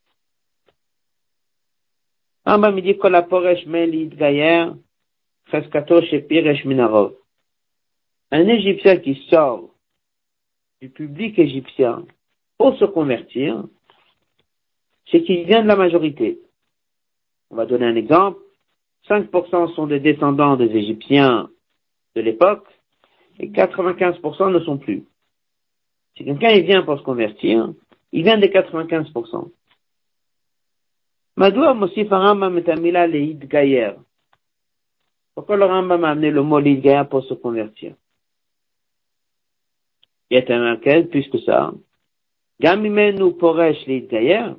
[2.44, 3.64] Rambam dit que la poresh.
[8.32, 9.75] Un Égyptien qui sort
[10.80, 12.04] du public égyptien
[12.58, 13.64] pour se convertir,
[15.10, 16.40] c'est qu'il vient de la majorité.
[17.50, 18.40] On va donner un exemple.
[19.08, 21.48] 5% sont des descendants des Égyptiens
[22.16, 22.66] de l'époque
[23.38, 25.04] et 95% ne sont plus.
[26.16, 27.72] Si quelqu'un vient pour se convertir,
[28.12, 29.50] il vient des 95%.
[31.36, 33.92] Madoua Mosif Rambam et Leid Gayer.
[35.34, 37.94] Pourquoi le Rambam a amené le mot Leid Gayer pour se convertir?
[40.30, 41.72] Il y a un plus que ça.
[42.60, 44.54] Gamimenu Poresh Gayer,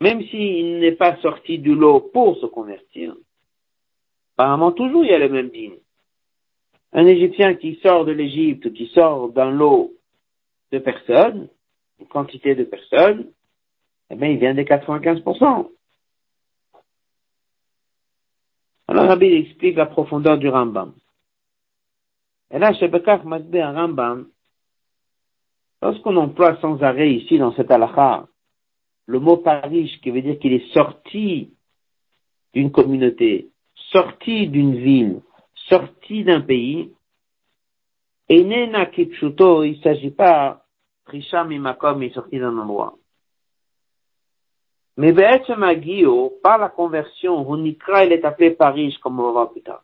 [0.00, 3.16] même s'il n'est pas sorti du lot pour se convertir,
[4.36, 5.78] apparemment toujours il y a le même dîme.
[6.92, 9.92] Un Égyptien qui sort de l'Égypte, qui sort d'un lot
[10.70, 11.48] de personnes,
[11.98, 13.30] une quantité de personnes,
[14.10, 15.70] eh bien, il vient des 95%.
[18.88, 20.94] Alors, Rabbi explique la profondeur du Rambam.
[22.50, 24.28] Et là, chez Bekach Masbe Rambam,
[25.82, 28.26] lorsqu'on emploie sans arrêt ici dans cette halakha
[29.06, 31.54] le mot Paris, qui veut dire qu'il est sorti
[32.52, 33.48] d'une communauté,
[33.90, 35.22] sorti d'une ville,
[35.54, 36.92] sorti d'un pays,
[38.28, 40.62] et Nena Kipchuto, il ne s'agit pas
[41.06, 42.98] Risham Imakom est sorti d'un endroit.
[44.98, 49.52] Mais Be'etzem Agio, par la conversion, Hunikra, il est appelé Paris, comme on va voir
[49.52, 49.82] plus tard.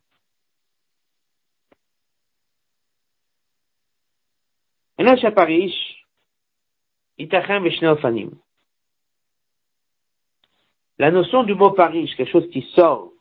[10.98, 13.12] La notion du mot parish, quelque chose qui sort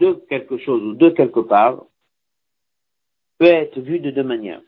[0.00, 1.84] de quelque chose ou de quelque part,
[3.38, 4.62] peut être vue de deux manières.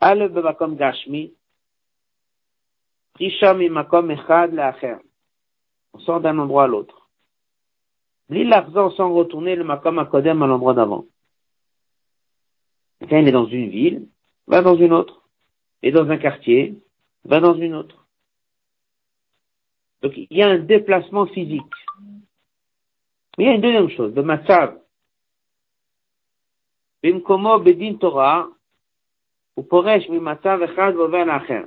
[0.00, 1.32] Al b'makom gashmi,
[3.70, 5.00] makom echad.
[5.92, 7.08] On sort d'un endroit à l'autre.
[8.28, 8.50] Li
[8.96, 11.04] sans retourner le makom akodem à l'endroit d'avant.
[13.02, 14.08] Il est dans une ville,
[14.46, 15.22] va dans une autre.
[15.82, 16.78] Et dans un quartier,
[17.24, 18.06] va dans une autre.
[20.02, 21.62] Donc il y a un déplacement physique.
[23.38, 24.12] Mais il y a une deuxième chose,
[29.56, 31.64] le poresh mi matzav echad vover l'acher.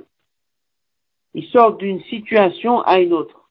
[1.34, 3.48] Il sort d'une situation à une autre.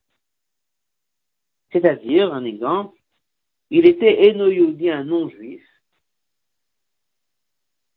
[1.71, 2.97] C'est-à-dire, un exemple,
[3.69, 5.63] il était Enoyoudi, un non-juif,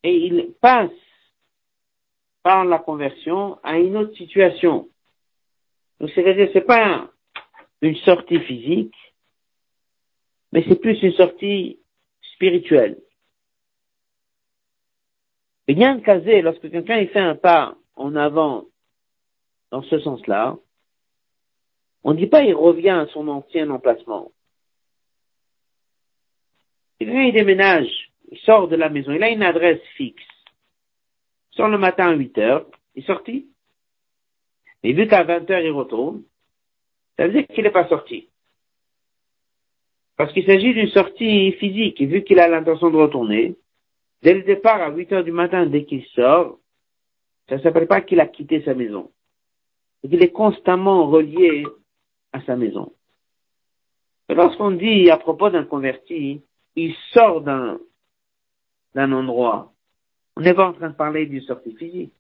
[0.02, 0.90] et il passe
[2.48, 4.88] par la conversion à une autre situation.
[6.00, 7.10] Donc, c'est-à-dire, c'est pas
[7.82, 8.94] une sortie physique,
[10.50, 11.78] mais c'est plus une sortie
[12.32, 12.96] spirituelle.
[15.66, 18.64] Et bien casé, lorsque quelqu'un fait un pas en avant
[19.70, 20.56] dans ce sens-là,
[22.02, 24.32] on ne dit pas il revient à son ancien emplacement.
[26.98, 30.37] Vient, il déménage, il sort de la maison, il a une adresse fixe.
[31.58, 33.48] Il sort le matin à 8 heures, il est sorti.
[34.84, 36.22] Et vu qu'à 20 heures il retourne,
[37.16, 38.28] ça veut dire qu'il n'est pas sorti.
[40.16, 43.56] Parce qu'il s'agit d'une sortie physique, et vu qu'il a l'intention de retourner,
[44.22, 46.60] dès le départ à 8 heures du matin, dès qu'il sort,
[47.48, 49.10] ça ne s'appelle pas qu'il a quitté sa maison.
[50.08, 51.66] Qu'il est constamment relié
[52.32, 52.92] à sa maison.
[54.28, 56.40] Lorsqu'on dit à propos d'un converti,
[56.76, 57.80] il sort d'un
[58.94, 59.72] endroit,
[60.38, 62.12] on n'est pas en train de parler d'une sortie physique.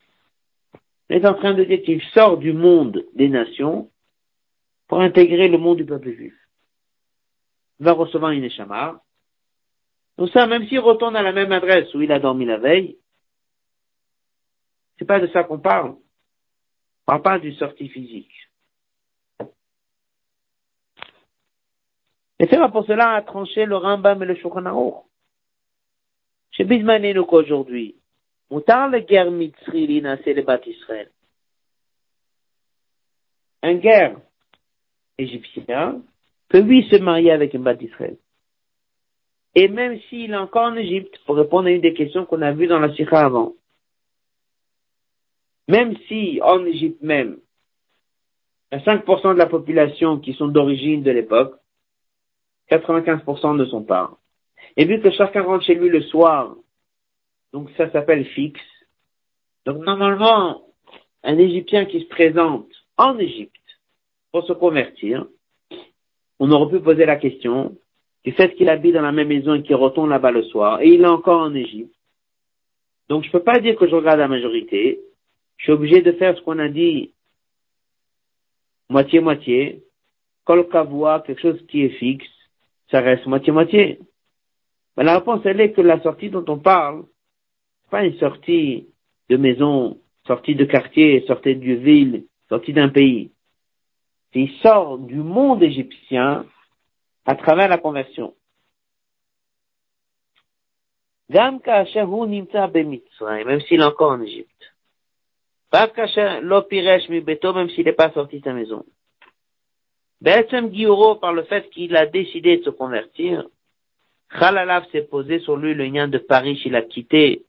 [1.08, 3.92] On est en train de dire qu'il sort du monde des nations
[4.88, 6.34] pour intégrer le monde du peuple juif.
[7.78, 9.00] Il va recevoir une échamar.
[10.16, 12.98] Donc ça, même s'il retourne à la même adresse où il a dormi la veille,
[14.98, 15.90] c'est pas de ça qu'on parle.
[15.90, 16.00] On
[17.06, 18.34] parle pas d'une sortie physique.
[22.40, 25.04] Et c'est pour cela à trancher le Rambam et le Shulchan Aruch.
[26.50, 27.97] Chez Bismanenu qu'aujourd'hui,
[28.50, 31.10] Moutar le guerre mitzri c'est le bat Israël.
[33.62, 34.16] Un guerre
[35.18, 36.00] égyptien
[36.48, 38.16] peut lui se marier avec un bat Israël.
[39.54, 42.52] Et même s'il est encore en Égypte, pour répondre à une des questions qu'on a
[42.52, 43.54] vues dans la Sikha avant,
[45.66, 47.38] même si en Égypte même,
[48.70, 51.54] il y a 5% de la population qui sont d'origine de l'époque,
[52.70, 54.18] 95% ne sont pas.
[54.76, 56.54] Et vu que chacun rentre chez lui le soir,
[57.52, 58.60] donc ça s'appelle fixe.
[59.66, 60.62] Donc normalement,
[61.22, 63.54] un Égyptien qui se présente en Égypte
[64.32, 65.26] pour se convertir,
[66.38, 67.76] on aurait pu poser la question
[68.24, 70.88] du fait qu'il habite dans la même maison et qu'il retourne là-bas le soir, et
[70.88, 71.94] il est encore en Égypte.
[73.08, 75.00] Donc je peux pas dire que je regarde la majorité.
[75.56, 77.14] Je suis obligé de faire ce qu'on a dit
[78.90, 79.82] moitié-moitié.
[80.44, 82.26] Kol kavua, quelque chose qui est fixe,
[82.90, 83.98] ça reste moitié-moitié.
[84.96, 87.04] Mais la réponse, elle est que la sortie dont on parle,
[87.90, 88.88] pas une sortie
[89.28, 93.32] de maison, sortie de quartier, sortie d'une ville, sortie d'un pays.
[94.34, 96.44] Il sort du monde égyptien
[97.24, 98.34] à travers la conversion.
[101.30, 101.60] même
[103.62, 104.48] s'il est encore en Égypte.
[105.72, 108.84] même s'il n'est pas sorti de sa maison.
[110.20, 113.46] par le fait qu'il a décidé de se convertir,
[114.30, 117.44] Khalalav s'est posé sur lui le lien de Paris, il a quitté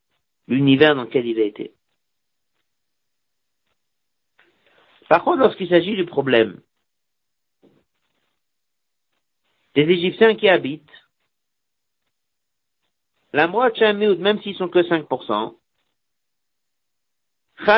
[0.49, 1.73] l'univers dans lequel il a été.
[5.07, 6.59] Par contre, lorsqu'il s'agit du problème
[9.75, 10.89] des Égyptiens qui habitent,
[13.31, 15.55] la moitié même s'ils sont que 5%,
[17.65, 17.77] ça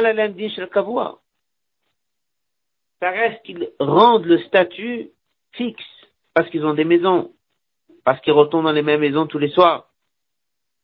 [3.10, 5.12] reste qu'ils rendent le statut
[5.52, 5.84] fixe,
[6.34, 7.34] parce qu'ils ont des maisons,
[8.06, 9.91] parce qu'ils retournent dans les mêmes maisons tous les soirs.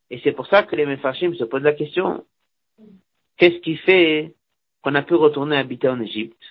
[0.09, 2.25] Et c'est pour ça que les Mefarshim se posent la question.
[3.37, 4.35] Qu'est-ce qui fait
[4.81, 6.41] qu'on a pu retourner habiter en Égypte?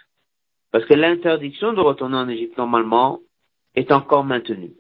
[0.71, 3.21] Parce que l'interdiction de retourner en Égypte, normalement,
[3.75, 4.75] est encore maintenue.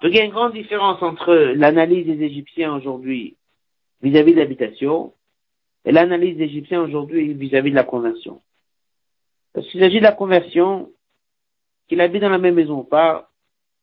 [0.00, 3.36] Donc il y a une grande différence entre l'analyse des Égyptiens aujourd'hui
[4.02, 5.14] vis-à-vis de l'habitation
[5.84, 8.42] et l'analyse des Égyptiens aujourd'hui vis-à-vis de la conversion.
[9.52, 10.90] Parce qu'il s'agit de la conversion,
[11.88, 13.31] qu'il habite dans la même maison ou pas,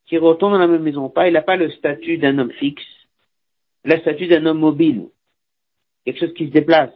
[0.09, 1.05] qui retourne dans la même maison.
[1.05, 2.83] Ou pas, il n'a pas le statut d'un homme fixe,
[3.85, 5.09] le statut d'un homme mobile,
[6.03, 6.93] quelque chose qui se déplace.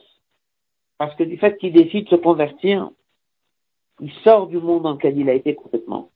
[0.98, 2.90] Parce que du fait qu'il décide de se convertir,
[4.00, 6.10] il sort du monde dans lequel il a été complètement.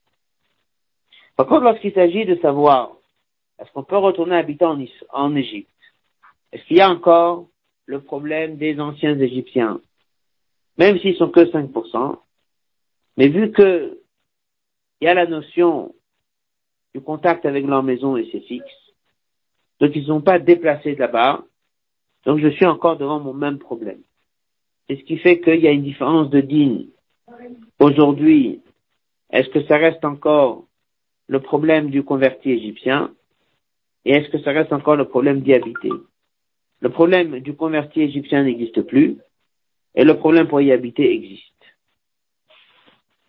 [1.36, 2.96] Par contre, lorsqu'il s'agit de savoir,
[3.60, 5.70] est-ce qu'on peut retourner habiter en, Égypte?
[6.52, 7.46] Est-ce qu'il y a encore
[7.86, 9.80] le problème des anciens Égyptiens?
[10.78, 12.18] Même s'ils sont que 5%,
[13.16, 14.00] mais vu que
[15.00, 15.94] il y a la notion
[16.94, 18.64] du contact avec leur maison et c'est fixe,
[19.80, 21.44] donc ils ne sont pas déplacés là-bas,
[22.24, 24.02] donc je suis encore devant mon même problème.
[24.88, 26.86] C'est ce qui fait qu'il y a une différence de digne.
[27.78, 28.60] Aujourd'hui,
[29.30, 30.64] est-ce que ça reste encore
[31.26, 33.12] le problème du converti égyptien?
[34.04, 35.92] Et est-ce que ça reste encore le problème d'y habiter?
[36.80, 39.18] Le problème du converti égyptien n'existe plus
[39.94, 41.44] et le problème pour y habiter existe.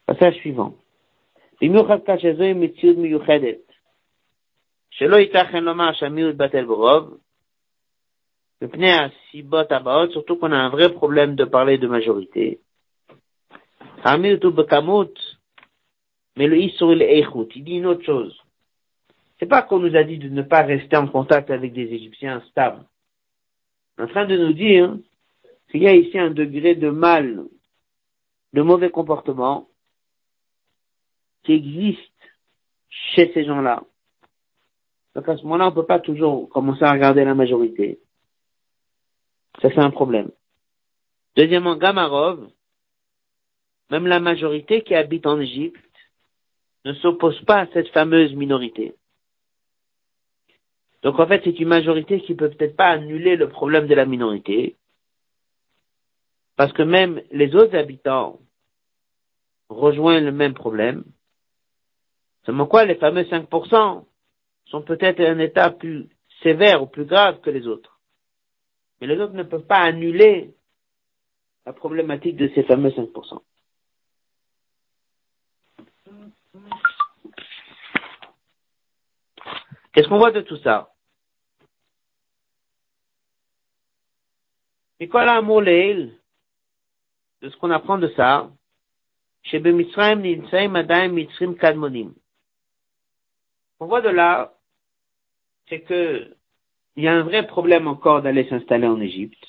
[0.05, 0.75] Passage suivant.
[1.61, 1.67] De
[11.87, 12.59] majorité.
[16.35, 18.37] Mais le il dit une autre chose.
[19.39, 22.41] C'est pas qu'on nous a dit de ne pas rester en contact avec des Égyptiens
[22.49, 22.83] stables.
[23.97, 24.97] En train de nous dire
[25.71, 27.45] qu'il y a ici un degré de mal,
[28.53, 29.68] de mauvais comportement
[31.43, 31.99] qui existe
[32.89, 33.83] chez ces gens-là.
[35.15, 37.99] Donc à ce moment-là, on ne peut pas toujours commencer à regarder la majorité.
[39.61, 40.31] Ça, c'est un problème.
[41.35, 42.49] Deuxièmement, Gamarov,
[43.89, 45.79] même la majorité qui habite en Égypte,
[46.85, 48.95] ne s'oppose pas à cette fameuse minorité.
[51.01, 54.05] Donc en fait, c'est une majorité qui peut peut-être pas annuler le problème de la
[54.05, 54.75] minorité,
[56.55, 58.39] parce que même les autres habitants
[59.69, 61.05] rejoignent le même problème.
[62.45, 64.05] Seulement quoi, les fameux 5%
[64.65, 66.09] sont peut-être un état plus
[66.41, 67.99] sévère ou plus grave que les autres.
[68.99, 70.53] Mais les autres ne peuvent pas annuler
[71.65, 73.41] la problématique de ces fameux 5%.
[79.93, 80.93] Qu'est-ce qu'on voit de tout ça?
[84.99, 85.23] Et quoi
[87.41, 88.49] de ce qu'on apprend de ça
[89.43, 89.59] chez
[91.55, 92.13] Kadmonim.
[93.79, 94.53] On voit de là,
[95.67, 96.35] c'est que
[96.95, 99.45] il y a un vrai problème encore d'aller s'installer en Égypte.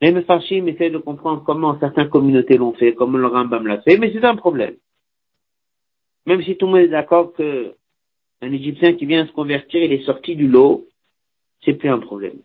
[0.00, 3.98] Les Mefarshim essaient de comprendre comment certaines communautés l'ont fait, comment le Rambam l'a fait,
[3.98, 4.76] mais c'est un problème.
[6.26, 7.74] Même si tout le monde est d'accord que
[8.40, 10.86] un Égyptien qui vient se convertir, il est sorti du lot,
[11.64, 12.40] c'est plus un problème.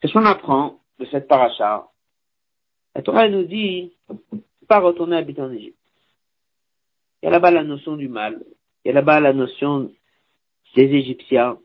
[0.00, 1.88] Qu'est-ce qu'on apprend de cette paracha?
[2.94, 3.92] La Torah nous dit
[4.68, 5.78] pas retourner habiter en Égypte.
[7.22, 8.42] Il y a là-bas la notion du mal,
[8.84, 9.90] il y a là-bas la notion
[10.76, 11.58] des Égyptiens,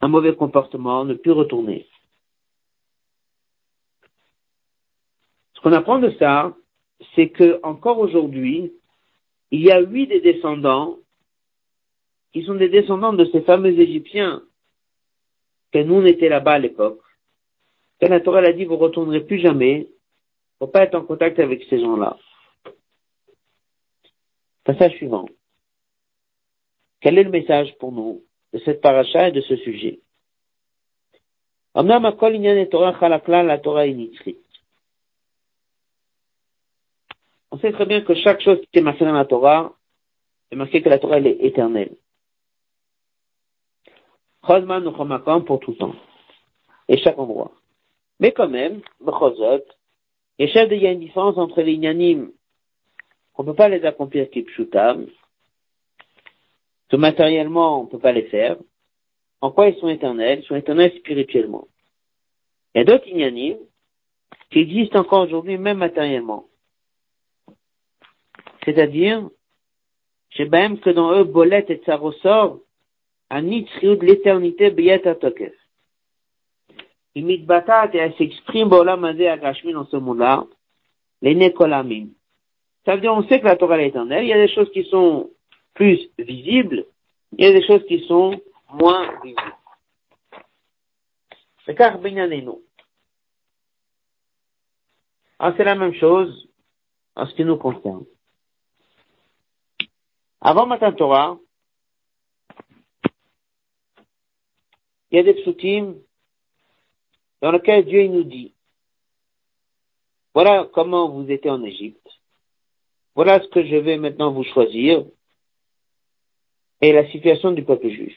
[0.00, 1.86] un mauvais comportement, ne plus retourner.
[5.54, 6.56] Ce qu'on apprend de ça,
[7.14, 8.72] c'est que encore aujourd'hui,
[9.50, 10.98] il y a huit des descendants
[12.32, 14.42] qui sont des descendants de ces fameux Égyptiens
[15.72, 17.00] que nous on était là-bas à l'époque.
[18.00, 19.88] Quand la Torah a dit vous retournerez plus jamais,
[20.58, 22.18] faut pas être en contact avec ces gens-là.
[24.64, 25.26] Passage suivant.
[27.00, 28.22] Quel est le message pour nous
[28.52, 30.00] de cette paracha et de ce sujet?
[31.74, 31.86] On
[37.60, 39.74] sait très bien que chaque chose qui est marquée dans la Torah,
[40.50, 41.94] est marqué que la Torah elle est éternelle.
[44.42, 44.92] Chosman
[45.44, 45.94] pour tout temps.
[46.88, 47.52] Et chaque endroit.
[48.18, 49.64] Mais quand même, Bechozot,
[50.38, 52.32] il y a une différence entre les inanimes,
[53.34, 55.06] qu'on ne peut pas les accomplir kipshutam,
[56.88, 58.56] que matériellement on ne peut pas les faire.
[59.40, 60.40] En quoi ils sont éternels?
[60.42, 61.68] Ils sont éternels spirituellement.
[62.74, 63.58] Il y a d'autres inanimes
[64.50, 66.46] qui existent encore aujourd'hui, même matériellement.
[68.64, 69.28] C'est-à-dire,
[70.30, 72.60] chez même que dans eux, Bolet et ça ressort,
[73.30, 75.52] à de l'éternité, Beyat Atokef.
[77.14, 80.46] Il mitbatat et elle s'exprime à Gashmin dans ce monde-là,
[81.20, 82.08] les Nekolamim.
[82.84, 84.70] Ça veut dire, on sait que la Torah est éternelle, il y a des choses
[84.72, 85.30] qui sont
[85.74, 86.86] plus visibles,
[87.32, 88.40] il y a des choses qui sont
[88.72, 89.56] moins visibles.
[91.64, 92.62] C'est car nous.
[95.38, 96.48] Ah, c'est la même chose
[97.14, 98.04] en ce qui nous concerne.
[100.40, 101.38] Avant Matan Torah,
[105.10, 105.96] il y a des psutim
[107.40, 108.54] dans lequel Dieu nous dit,
[110.34, 112.06] voilà comment vous étiez en Égypte,
[113.14, 115.04] voilà ce que je vais maintenant vous choisir,
[116.80, 118.16] et la situation du peuple juif.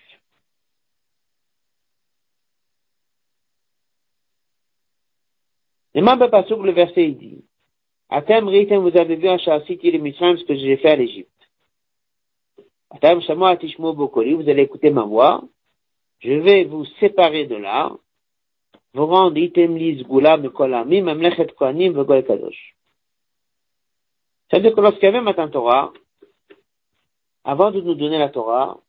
[5.93, 7.43] Le verset, il dit,
[8.09, 11.29] Atem Ritem, vous avez vu un Shasiti les Mitzrayim, ce que j'ai fait à l'Égypte.
[12.89, 15.43] Atem Shamo Atishmo Bokoli, vous allez écouter ma voix.
[16.19, 17.91] Je vais vous séparer de là,
[18.93, 22.75] vous rendre Item Liz Gula Mekolami, Memlechet Kohanim Vegol Kadosh.
[24.49, 25.93] C'est-à-dire que lorsqu'il y avait Matan Torah,
[27.43, 28.79] avant de nous donner la Torah,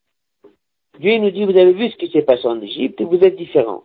[0.98, 3.36] Dieu nous dit, vous avez vu ce qui s'est passé en Égypte et vous êtes
[3.36, 3.84] différents.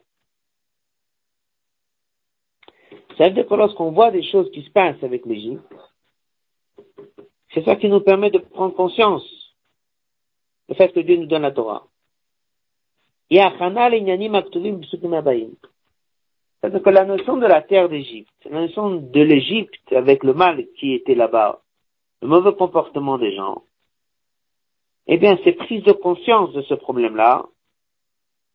[3.18, 5.64] Ça veut dire que lorsqu'on voit des choses qui se passent avec l'Égypte,
[7.54, 9.24] c'est ça qui nous permet de prendre conscience
[10.70, 11.88] du fait que Dieu nous donne la Torah.
[16.60, 20.66] C'est-à-dire que la notion de la terre d'Égypte, la notion de l'Égypte avec le mal
[20.78, 21.62] qui était là-bas,
[22.22, 23.64] le mauvais comportement des gens,
[25.08, 27.46] eh bien, ces prises de conscience de ce problème-là,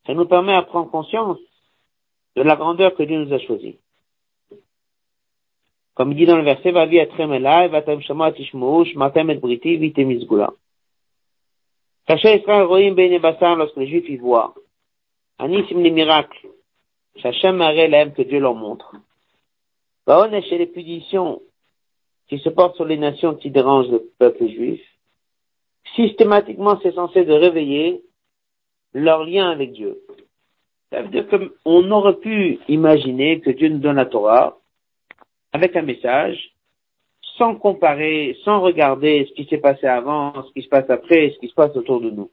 [0.05, 1.39] ça nous permet à prendre conscience
[2.35, 3.77] de la grandeur que Dieu nous a choisie.
[5.95, 6.99] Comme il dit dans le verset, va vi.
[12.07, 14.55] Sachez Israël basar lorsque les Juifs y voient.
[15.39, 16.47] Anissim les miracles.
[17.17, 18.95] Shachem l'aime que Dieu leur montre.
[20.05, 21.41] Baon chez les punitions
[22.27, 24.81] qui se portent sur les nations qui dérangent le peuple juif.
[25.95, 28.01] Systématiquement, c'est censé de réveiller
[28.93, 29.99] leur lien avec Dieu.
[30.91, 34.57] Ça veut dire qu'on aurait pu imaginer que Dieu nous donne la Torah,
[35.51, 36.53] avec un message,
[37.37, 41.39] sans comparer, sans regarder ce qui s'est passé avant, ce qui se passe après, ce
[41.39, 42.31] qui se passe autour de nous.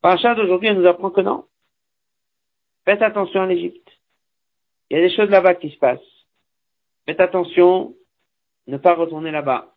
[0.00, 1.46] Parachat d'aujourd'hui, nous apprend que non.
[2.84, 3.88] Faites attention à l'Égypte.
[4.90, 6.00] Il y a des choses là-bas qui se passent.
[7.06, 7.94] Faites attention,
[8.66, 9.73] ne pas retourner là-bas.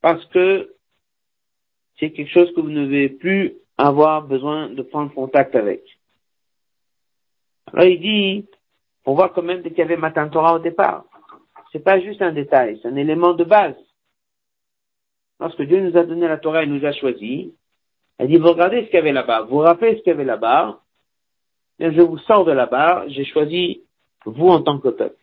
[0.00, 0.74] Parce que
[1.98, 5.82] c'est quelque chose que vous ne devez plus avoir besoin de prendre contact avec.
[7.72, 8.46] Alors il dit,
[9.04, 11.04] on voit quand même qu'il y avait Matan Torah au départ.
[11.72, 13.76] C'est pas juste un détail, c'est un élément de base.
[15.38, 17.54] Lorsque Dieu nous a donné la Torah et nous a choisi,
[18.18, 20.24] elle dit, vous regardez ce qu'il y avait là-bas, vous rappelez ce qu'il y avait
[20.24, 20.80] là-bas,
[21.78, 23.84] je vous sors de là-bas, j'ai choisi
[24.26, 25.16] vous en tant que peuple.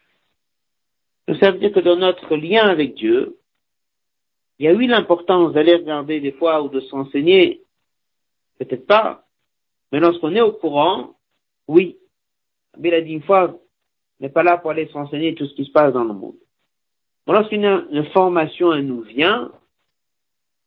[1.40, 3.38] Ça veut dire que dans notre lien avec Dieu,
[4.60, 7.62] il y a eu l'importance d'aller regarder des fois ou de s'enseigner,
[8.58, 9.26] peut-être pas,
[9.92, 11.16] mais lorsqu'on est au courant,
[11.68, 11.98] oui.
[12.78, 13.58] Mais a dit une fois,
[14.20, 16.36] n'est pas là pour aller s'enseigner tout ce qui se passe dans le monde.
[17.28, 19.52] lorsqu'une information nous vient,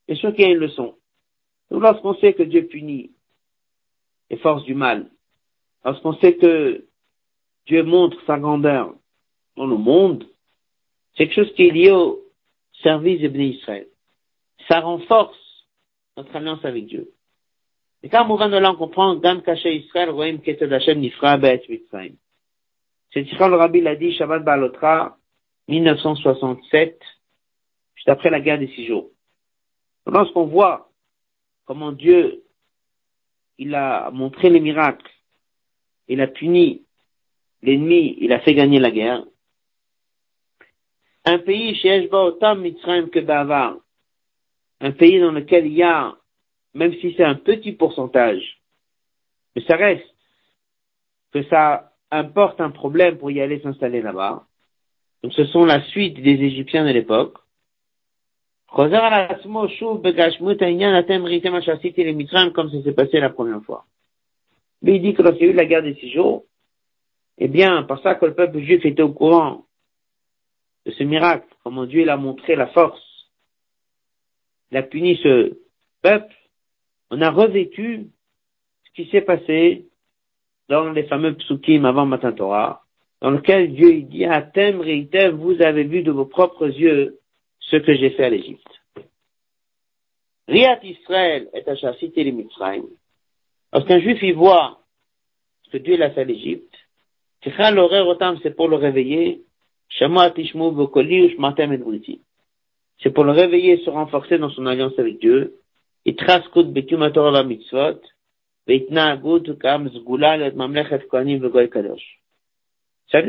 [0.09, 0.95] c'est sûr qu'il y a une leçon.
[1.70, 3.12] Lorsqu'on sait que Dieu punit
[4.28, 5.11] les forces du mal,
[5.84, 6.84] lorsqu'on sait que
[7.66, 8.95] Dieu montre sa grandeur
[9.57, 10.26] dans le monde,
[11.16, 12.20] c'est quelque chose qui est lié au
[12.83, 13.87] service de Israël.
[14.68, 15.39] Ça renforce
[16.16, 17.11] notre alliance avec Dieu.
[18.03, 22.14] Et quand de là, on comprend, Gam Kaché Israël, Roim Keted Hashem Nifra Bet Mitzrayim.
[23.12, 25.18] C'est ce le Rabbi l'a dit, Shabbat Balotra,
[25.68, 27.01] 1967,
[27.97, 29.11] juste après la guerre des six jours.
[30.07, 30.91] Lorsqu'on voit
[31.64, 32.45] comment Dieu,
[33.59, 35.11] il a montré les miracles,
[36.09, 36.85] il a puni
[37.62, 39.24] l'ennemi, il a fait gagner la guerre.
[41.24, 43.76] Un pays que Bavar,
[44.80, 46.16] un pays dans lequel il y a,
[46.74, 48.60] même si c'est un petit pourcentage,
[49.54, 50.14] mais ça reste,
[51.32, 54.44] que ça importe un problème pour y aller s'installer là-bas.
[55.22, 57.36] Donc ce sont la suite des Égyptiens de l'époque.
[58.72, 59.20] Comme ça
[62.82, 63.84] s'est passé la première fois.
[64.82, 66.44] Mais il dit que lorsqu'il y a eu la guerre des six jours,
[67.38, 69.64] eh bien, par ça que le peuple juif était au courant
[70.87, 73.03] de ce miracle, comment Dieu l'a montré la force,
[74.70, 75.59] il a puni ce
[76.03, 76.35] peuple,
[77.11, 78.07] on a revêtu
[78.85, 79.87] ce qui s'est passé
[80.68, 82.83] dans les fameux psukim avant Matan Torah,
[83.20, 87.18] dans lequel Dieu il dit, Atem Reitev, vous avez vu de vos propres yeux
[87.59, 88.81] ce que j'ai fait à l'Égypte.
[90.49, 92.87] Riat Israël est à citer les Mitzrayim.
[93.72, 94.81] Lorsqu'un juif y voit
[95.64, 96.74] ce que Dieu l'a fait à l'Égypte,
[97.43, 99.43] c'est pour le réveiller,
[99.99, 100.07] c'est
[103.11, 105.57] pour le réveiller et se renforcer dans son alliance avec Dieu.
[106.07, 106.51] Et c'est-à-dire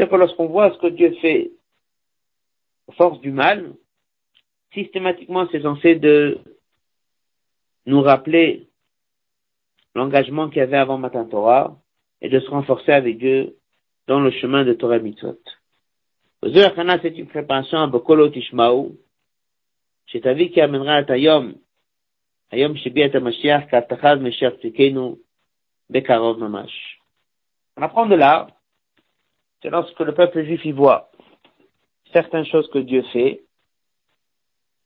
[0.09, 1.51] que lorsqu'on voit ce que Dieu fait
[2.91, 3.73] force du mal,
[4.73, 6.39] systématiquement c'est censé de
[7.85, 8.67] nous rappeler
[9.95, 11.77] l'engagement qu'il y avait avant Matan Torah
[12.21, 13.57] et de se renforcer avec Dieu
[14.07, 15.39] dans le chemin de Torah Mitzvot.
[16.43, 18.97] C'est une préparation à Tishmaou,
[20.11, 21.53] c'est qui amènera à Tayom,
[22.51, 25.17] Ayom Shibiat HaMashiach, Katachaz Meshiach Tikenu,
[25.89, 26.99] Bekarov Mamash.
[27.77, 28.47] On apprend de là,
[29.61, 31.11] c'est lorsque le peuple juif y voit
[32.11, 33.43] certaines choses que Dieu fait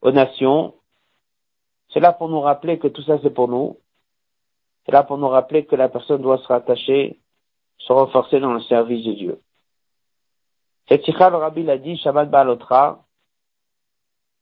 [0.01, 0.75] aux nations.
[1.89, 3.79] C'est là pour nous rappeler que tout ça c'est pour nous.
[4.85, 7.19] C'est là pour nous rappeler que la personne doit se rattacher,
[7.77, 9.41] se renforcer dans le service de Dieu.
[10.87, 13.03] Cette sikha, le rabbi l'a dit, Shabbat Balotra,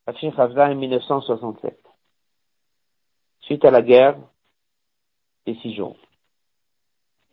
[0.05, 1.79] Afin en 1967.
[3.41, 4.17] Suite à la guerre,
[5.45, 5.95] des six jours.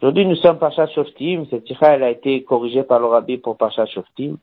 [0.00, 1.46] Aujourd'hui, nous sommes Pacha Shoftim.
[1.50, 4.38] Cette sikha, elle a été corrigée par le rabbi pour Pacha Shoftim.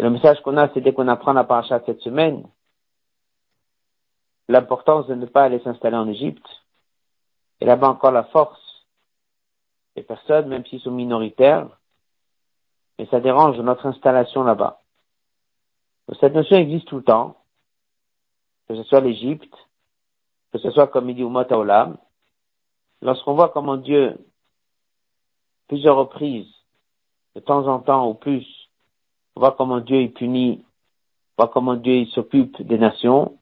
[0.00, 2.48] Le message qu'on a, c'est dès qu'on apprend la paracha cette semaine,
[4.48, 6.46] l'importance de ne pas aller s'installer en Égypte.
[7.60, 8.86] Et là-bas encore la force
[9.96, 11.68] des personnes, même s'ils sont minoritaires,
[13.00, 14.82] mais ça dérange notre installation là-bas.
[16.20, 17.38] Cette notion existe tout le temps,
[18.68, 19.54] que ce soit l'Égypte,
[20.52, 21.96] que ce soit comme il dit Umot Olam,
[23.00, 24.18] lorsqu'on voit comment Dieu,
[25.66, 26.52] plusieurs reprises,
[27.34, 28.46] de temps en temps ou plus,
[29.34, 30.62] on voit comment Dieu est puni,
[31.38, 33.38] on voit comment Dieu s'occupe des nations,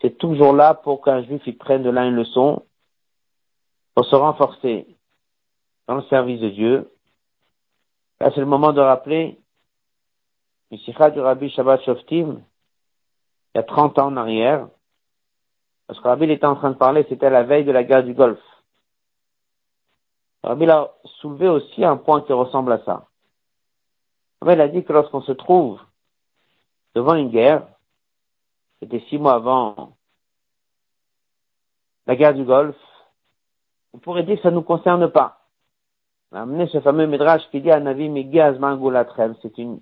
[0.00, 2.64] c'est toujours là pour qu'un juif il prenne de là une leçon,
[3.94, 4.88] pour se renforcer
[5.86, 6.90] dans le service de Dieu.
[8.22, 9.36] Là, c'est le moment de rappeler
[10.70, 12.40] le du Rabbi Shabbat Shoftim,
[13.52, 14.68] il y a 30 ans en arrière,
[15.88, 18.14] parce que Rabbi était en train de parler, c'était la veille de la guerre du
[18.14, 18.38] Golfe.
[20.44, 23.08] Rabbi a soulevé aussi un point qui ressemble à ça.
[24.40, 25.80] Rabbi a dit que lorsqu'on se trouve
[26.94, 27.66] devant une guerre,
[28.78, 29.96] c'était six mois avant
[32.06, 32.76] la guerre du Golfe,
[33.92, 35.41] on pourrait dire que ça ne nous concerne pas.
[36.32, 38.10] A amené ce fameux Midrash qui dit à Navi
[39.42, 39.80] c'est une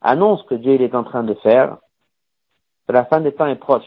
[0.00, 1.78] annonce que Dieu est en train de faire,
[2.86, 3.84] que la fin des temps est proche,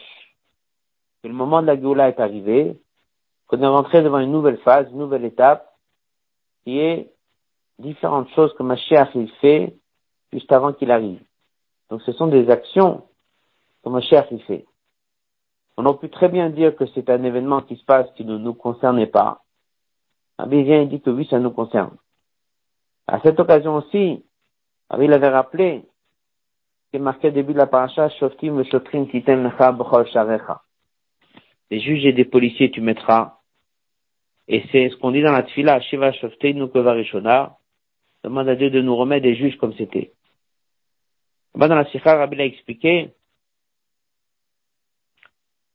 [1.22, 2.80] que le moment de la Géoula est arrivé,
[3.46, 5.70] qu'on est rentré devant une nouvelle phase, une nouvelle étape,
[6.64, 7.12] qui est
[7.78, 9.76] différentes choses que Mashiach il fait
[10.32, 11.22] juste avant qu'il arrive.
[11.90, 13.04] Donc ce sont des actions
[13.84, 14.66] que cher il fait.
[15.76, 18.36] On aurait pu très bien dire que c'est un événement qui se passe qui ne
[18.36, 19.42] nous concernait pas.
[20.38, 21.96] Rabbi vient et dit que oui, ça nous concerne.
[23.06, 24.24] À cette occasion aussi,
[24.88, 25.82] Rabbi l'avait rappelé,
[26.90, 29.50] qui est marqué au début de la paracha, Shoftim Shofrim Titem
[30.12, 30.62] Sharecha.
[31.70, 33.38] Des juges et des policiers tu mettras.
[34.46, 37.58] Et c'est ce qu'on dit dans la tfila, Shiva Shofteinu Kevarishona.
[38.24, 40.12] Demande à Dieu de nous remettre des juges comme c'était.
[41.54, 43.12] Dans la Sikha, Rabbi l'a expliqué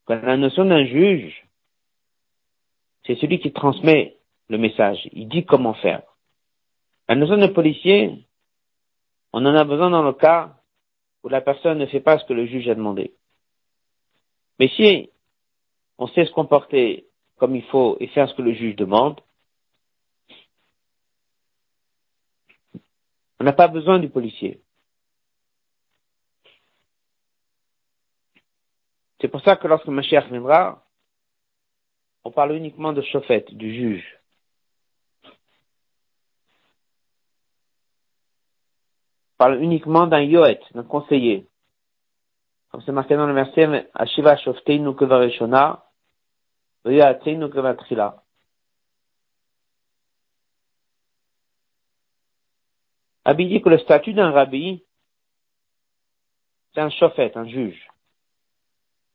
[0.06, 1.46] que la notion d'un juge,
[3.06, 4.18] c'est celui qui transmet
[4.54, 5.10] le message.
[5.12, 6.04] Il dit comment faire.
[7.10, 8.26] La notion de policier,
[9.34, 10.56] on en a besoin dans le cas
[11.24, 13.14] où la personne ne fait pas ce que le juge a demandé.
[14.60, 15.10] Mais si
[15.98, 19.20] on sait se comporter comme il faut et faire ce que le juge demande,
[23.40, 24.62] on n'a pas besoin du policier.
[29.20, 30.86] C'est pour ça que lorsque Mashiach viendra,
[32.24, 34.23] on parle uniquement de chauffette, du juge.
[39.44, 41.50] Parle uniquement d'un yoet, d'un conseiller.
[42.70, 45.84] Comme c'est marqué dans le verset, Ashiva Shofteinu Kevareshona,
[46.86, 48.24] Veyateinu Kevatrila.
[53.26, 54.86] Rabbi dit que le statut d'un rabbi,
[56.74, 57.90] c'est un chauffette, un juge.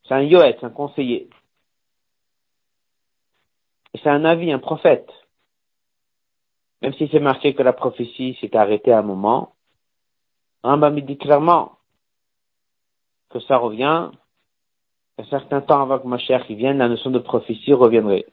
[0.04, 1.30] C'est un yoet, un conseiller.
[3.94, 5.10] Et c'est un avis, un prophète.
[6.82, 9.54] Même si c'est marqué que la prophétie s'est arrêtée à un moment,
[10.62, 11.78] Rambam dit clairement
[13.30, 14.10] que ça revient,
[15.18, 18.26] un certain temps avant que ma chère vienne, la notion de prophétie reviendrait.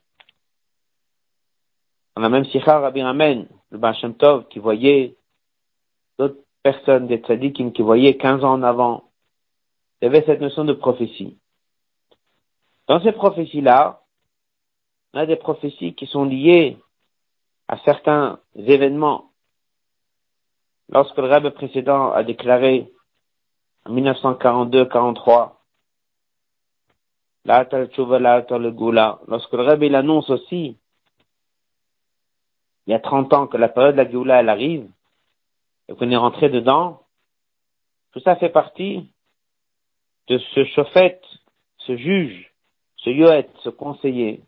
[2.16, 5.16] On a même Sikha Rabbi Amen, le Bachem Tov, qui voyait
[6.18, 9.10] d'autres personnes, des tzadikim, qui voyaient 15 ans en avant.
[10.00, 11.38] Il y avait cette notion de prophétie.
[12.86, 14.02] Dans ces prophéties-là,
[15.12, 16.78] on a des prophéties qui sont liées
[17.68, 19.30] à certains événements
[20.88, 22.92] lorsque le rêve précédent a déclaré
[23.84, 25.52] en 1942-43
[27.46, 30.76] lorsque le rêve il annonce aussi
[32.86, 34.88] il y a 30 ans que la période de la Géoula elle arrive
[35.88, 37.02] et qu'on est rentré dedans,
[38.12, 39.08] tout ça fait partie
[40.28, 41.24] de ce chauffette,
[41.78, 42.52] ce juge,
[42.96, 44.42] ce yoet, ce conseiller,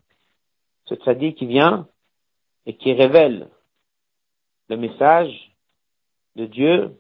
[0.87, 1.89] ce tzaddik qui vient
[2.67, 3.49] et qui révèle
[4.69, 5.48] le message
[6.39, 6.97] de Dieu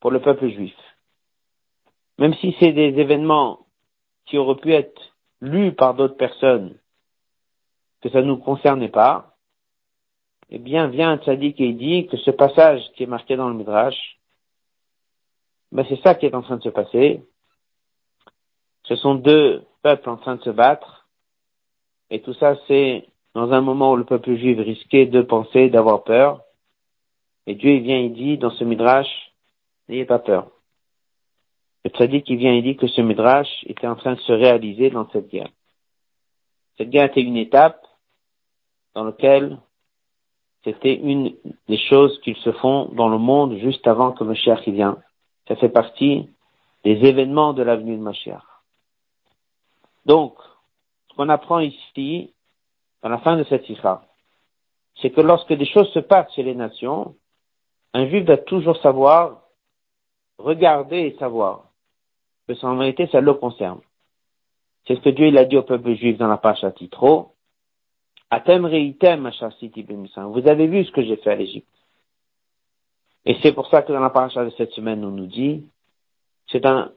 [0.00, 0.76] pour le peuple juif.
[2.18, 3.66] Même si c'est des événements
[4.26, 5.00] qui auraient pu être
[5.40, 6.78] lus par d'autres personnes,
[8.02, 9.34] que ça ne nous concernait pas,
[10.50, 13.54] eh bien, vient un tzaddik et dit que ce passage qui est marqué dans le
[13.54, 14.18] Midrash,
[15.72, 17.22] Mais c'est ça qui est en train de se passer.
[18.84, 21.08] Ce sont deux peuples en train de se battre.
[22.10, 26.04] Et tout ça, c'est dans un moment où le peuple juif risquait de penser, d'avoir
[26.04, 26.45] peur.
[27.46, 29.08] Et Dieu, il vient, il dit, dans ce midrash,
[29.88, 30.50] n'ayez pas peur.
[31.84, 34.90] Le traduit qui vient, il dit que ce midrash était en train de se réaliser
[34.90, 35.50] dans cette guerre.
[36.76, 37.80] Cette guerre était une étape
[38.94, 39.58] dans laquelle
[40.64, 41.36] c'était une
[41.68, 44.98] des choses qui se font dans le monde juste avant que Mashiach y vient.
[45.46, 46.28] Ça fait partie
[46.82, 48.42] des événements de l'avenue de Mashiach.
[50.06, 50.34] Donc,
[51.08, 52.32] ce qu'on apprend ici,
[53.02, 54.02] à la fin de cette sikha,
[55.00, 57.14] c'est que lorsque des choses se passent chez les nations,
[57.96, 59.40] un juif doit toujours savoir,
[60.36, 61.70] regarder et savoir
[62.46, 63.80] que ça, en vérité, ça le concerne.
[64.86, 67.32] C'est ce que Dieu il a dit au peuple juif dans la Pacha Titro.
[68.30, 69.30] Reitem
[70.30, 71.68] Vous avez vu ce que j'ai fait à l'Égypte.
[73.24, 75.66] Et c'est pour ça que dans la paracha de cette semaine, on nous dit,
[76.52, 76.92] c'est un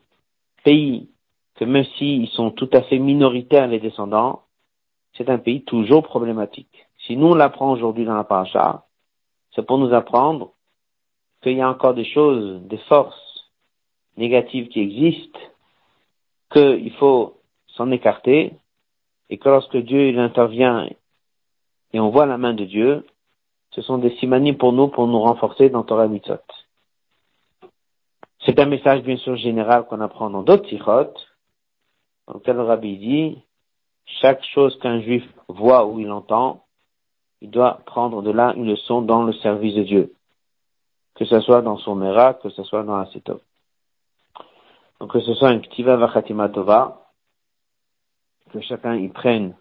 [0.66, 1.10] pays
[1.56, 4.44] que même s'ils sont tout à fait minoritaires, les descendants,
[5.14, 6.88] c'est un pays toujours problématique.
[7.06, 8.86] Si nous on l'apprend aujourd'hui dans la paracha,
[9.56, 10.54] c'est pour nous apprendre
[11.42, 13.50] qu'il y a encore des choses, des forces
[14.18, 15.40] négatives qui existent,
[16.52, 17.38] qu'il faut
[17.68, 18.54] s'en écarter,
[19.30, 20.88] et que lorsque Dieu il intervient
[21.94, 23.06] et on voit la main de Dieu,
[23.72, 26.38] ce sont des simanies pour nous, pour nous renforcer dans Torah Mitzot.
[28.46, 31.14] C'est un message bien sûr général qu'on apprend dans d'autres sikhot,
[32.28, 33.38] dans lequel le rabbi dit,
[34.22, 36.64] chaque chose qu'un juif voit ou il entend,
[37.42, 40.14] il doit prendre de là une leçon dans le service de Dieu.
[41.20, 43.42] Que ce soit dans son Mera, que ce soit dans la Setov.
[45.02, 47.12] Donc que ce soit un Ktiva Vachatima Tova,
[48.52, 49.54] que chacun y prenne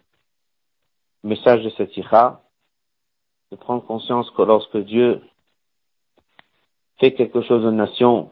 [1.23, 5.21] le message de cette de prendre conscience que lorsque Dieu
[6.97, 8.31] fait quelque chose aux nations,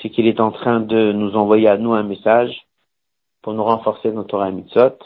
[0.00, 2.66] c'est qu'il est en train de nous envoyer à nous un message
[3.42, 4.98] pour nous renforcer notre Torah mitzot.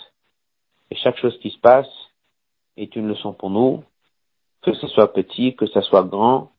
[0.93, 1.91] Et chaque chose qui se passe
[2.77, 3.83] est une leçon pour nous,
[4.63, 6.53] que ce soit petit, que ce soit grand.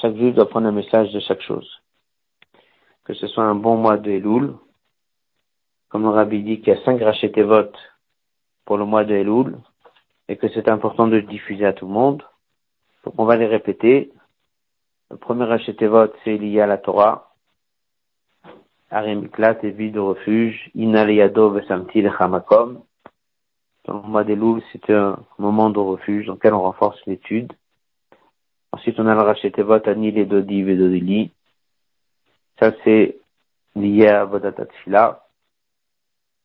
[0.00, 1.68] Chaque juif doit prendre un message de chaque chose.
[3.04, 4.54] Que ce soit un bon mois de Elul,
[5.88, 7.00] comme le rabbi dit qu'il y a cinq
[7.38, 7.78] votes
[8.64, 9.56] pour le mois de Elul,
[10.28, 12.22] et que c'est important de le diffuser à tout le monde.
[13.04, 14.12] Donc on va les répéter.
[15.10, 15.46] Le premier
[15.86, 17.34] vote, c'est lié à la Torah.
[18.90, 20.70] Arimiklat et vie de refuge.
[20.74, 22.82] Inaleyado vesamti lechamakom.
[23.84, 27.52] Dans le mois d'Elul, c'est un moment de refuge dans lequel on renforce l'étude.
[28.74, 31.30] Ensuite, on a le vote Ani Dodi Vedodili.
[32.58, 33.18] Ça, c'est
[33.76, 34.66] lié à Vodatat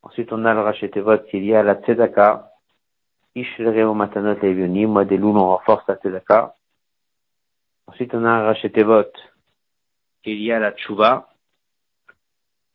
[0.03, 2.51] Ensuite, on a le vote qui est lié à la Tzedaka.
[3.33, 6.53] Ishreo Matanot Evionim, mois des loups, on renforce la Tzedaka.
[7.87, 9.11] Ensuite, on a un Rachetevot
[10.21, 11.29] qui est lié à la Tchouva.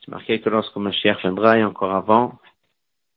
[0.00, 2.40] C'est marqué que lorsque Mashiach viendra et encore avant,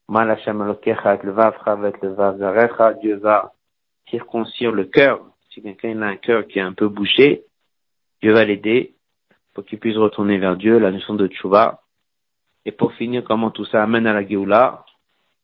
[0.08, 3.54] Mal Hashem Alokecha et le avec le Vavzarecha, Dieu va
[4.08, 5.22] circoncire le cœur.
[5.58, 7.44] Si quelqu'un a un cœur qui est un peu bouché,
[8.22, 8.94] Dieu va l'aider
[9.56, 11.82] pour qu'il puisse retourner vers Dieu, la notion de Tchouva.
[12.64, 14.86] Et pour finir, comment tout ça amène à la Géoula,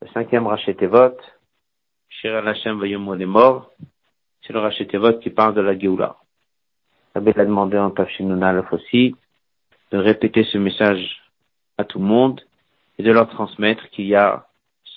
[0.04, 1.18] le cinquième Rachetevot,
[2.10, 3.72] Shir Hashem Vayom les morts,
[4.46, 6.18] c'est le Rachetevot qui parle de la Géoula.
[7.16, 9.16] Rabbi a demandé en Tafshinuna aussi
[9.90, 11.24] de répéter ce message
[11.80, 12.40] à tout le monde
[13.00, 14.46] et de leur transmettre qu'il y a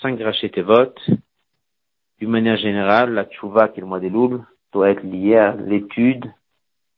[0.03, 0.93] cinq Rachetevot.
[2.19, 4.45] D'une manière générale, la Tchouva, qui est le mois des Louls,
[4.77, 6.31] doit être liée à l'étude,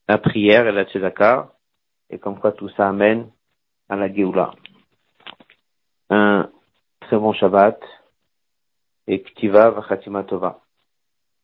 [0.09, 1.53] la prière et la Tzedaka,
[2.11, 3.31] et comme quoi tout ça amène
[3.89, 4.51] à la Géoula.
[6.11, 6.51] Un
[7.01, 7.81] très bon Shabbat
[9.07, 10.61] et Ktiva Vachatima Tova.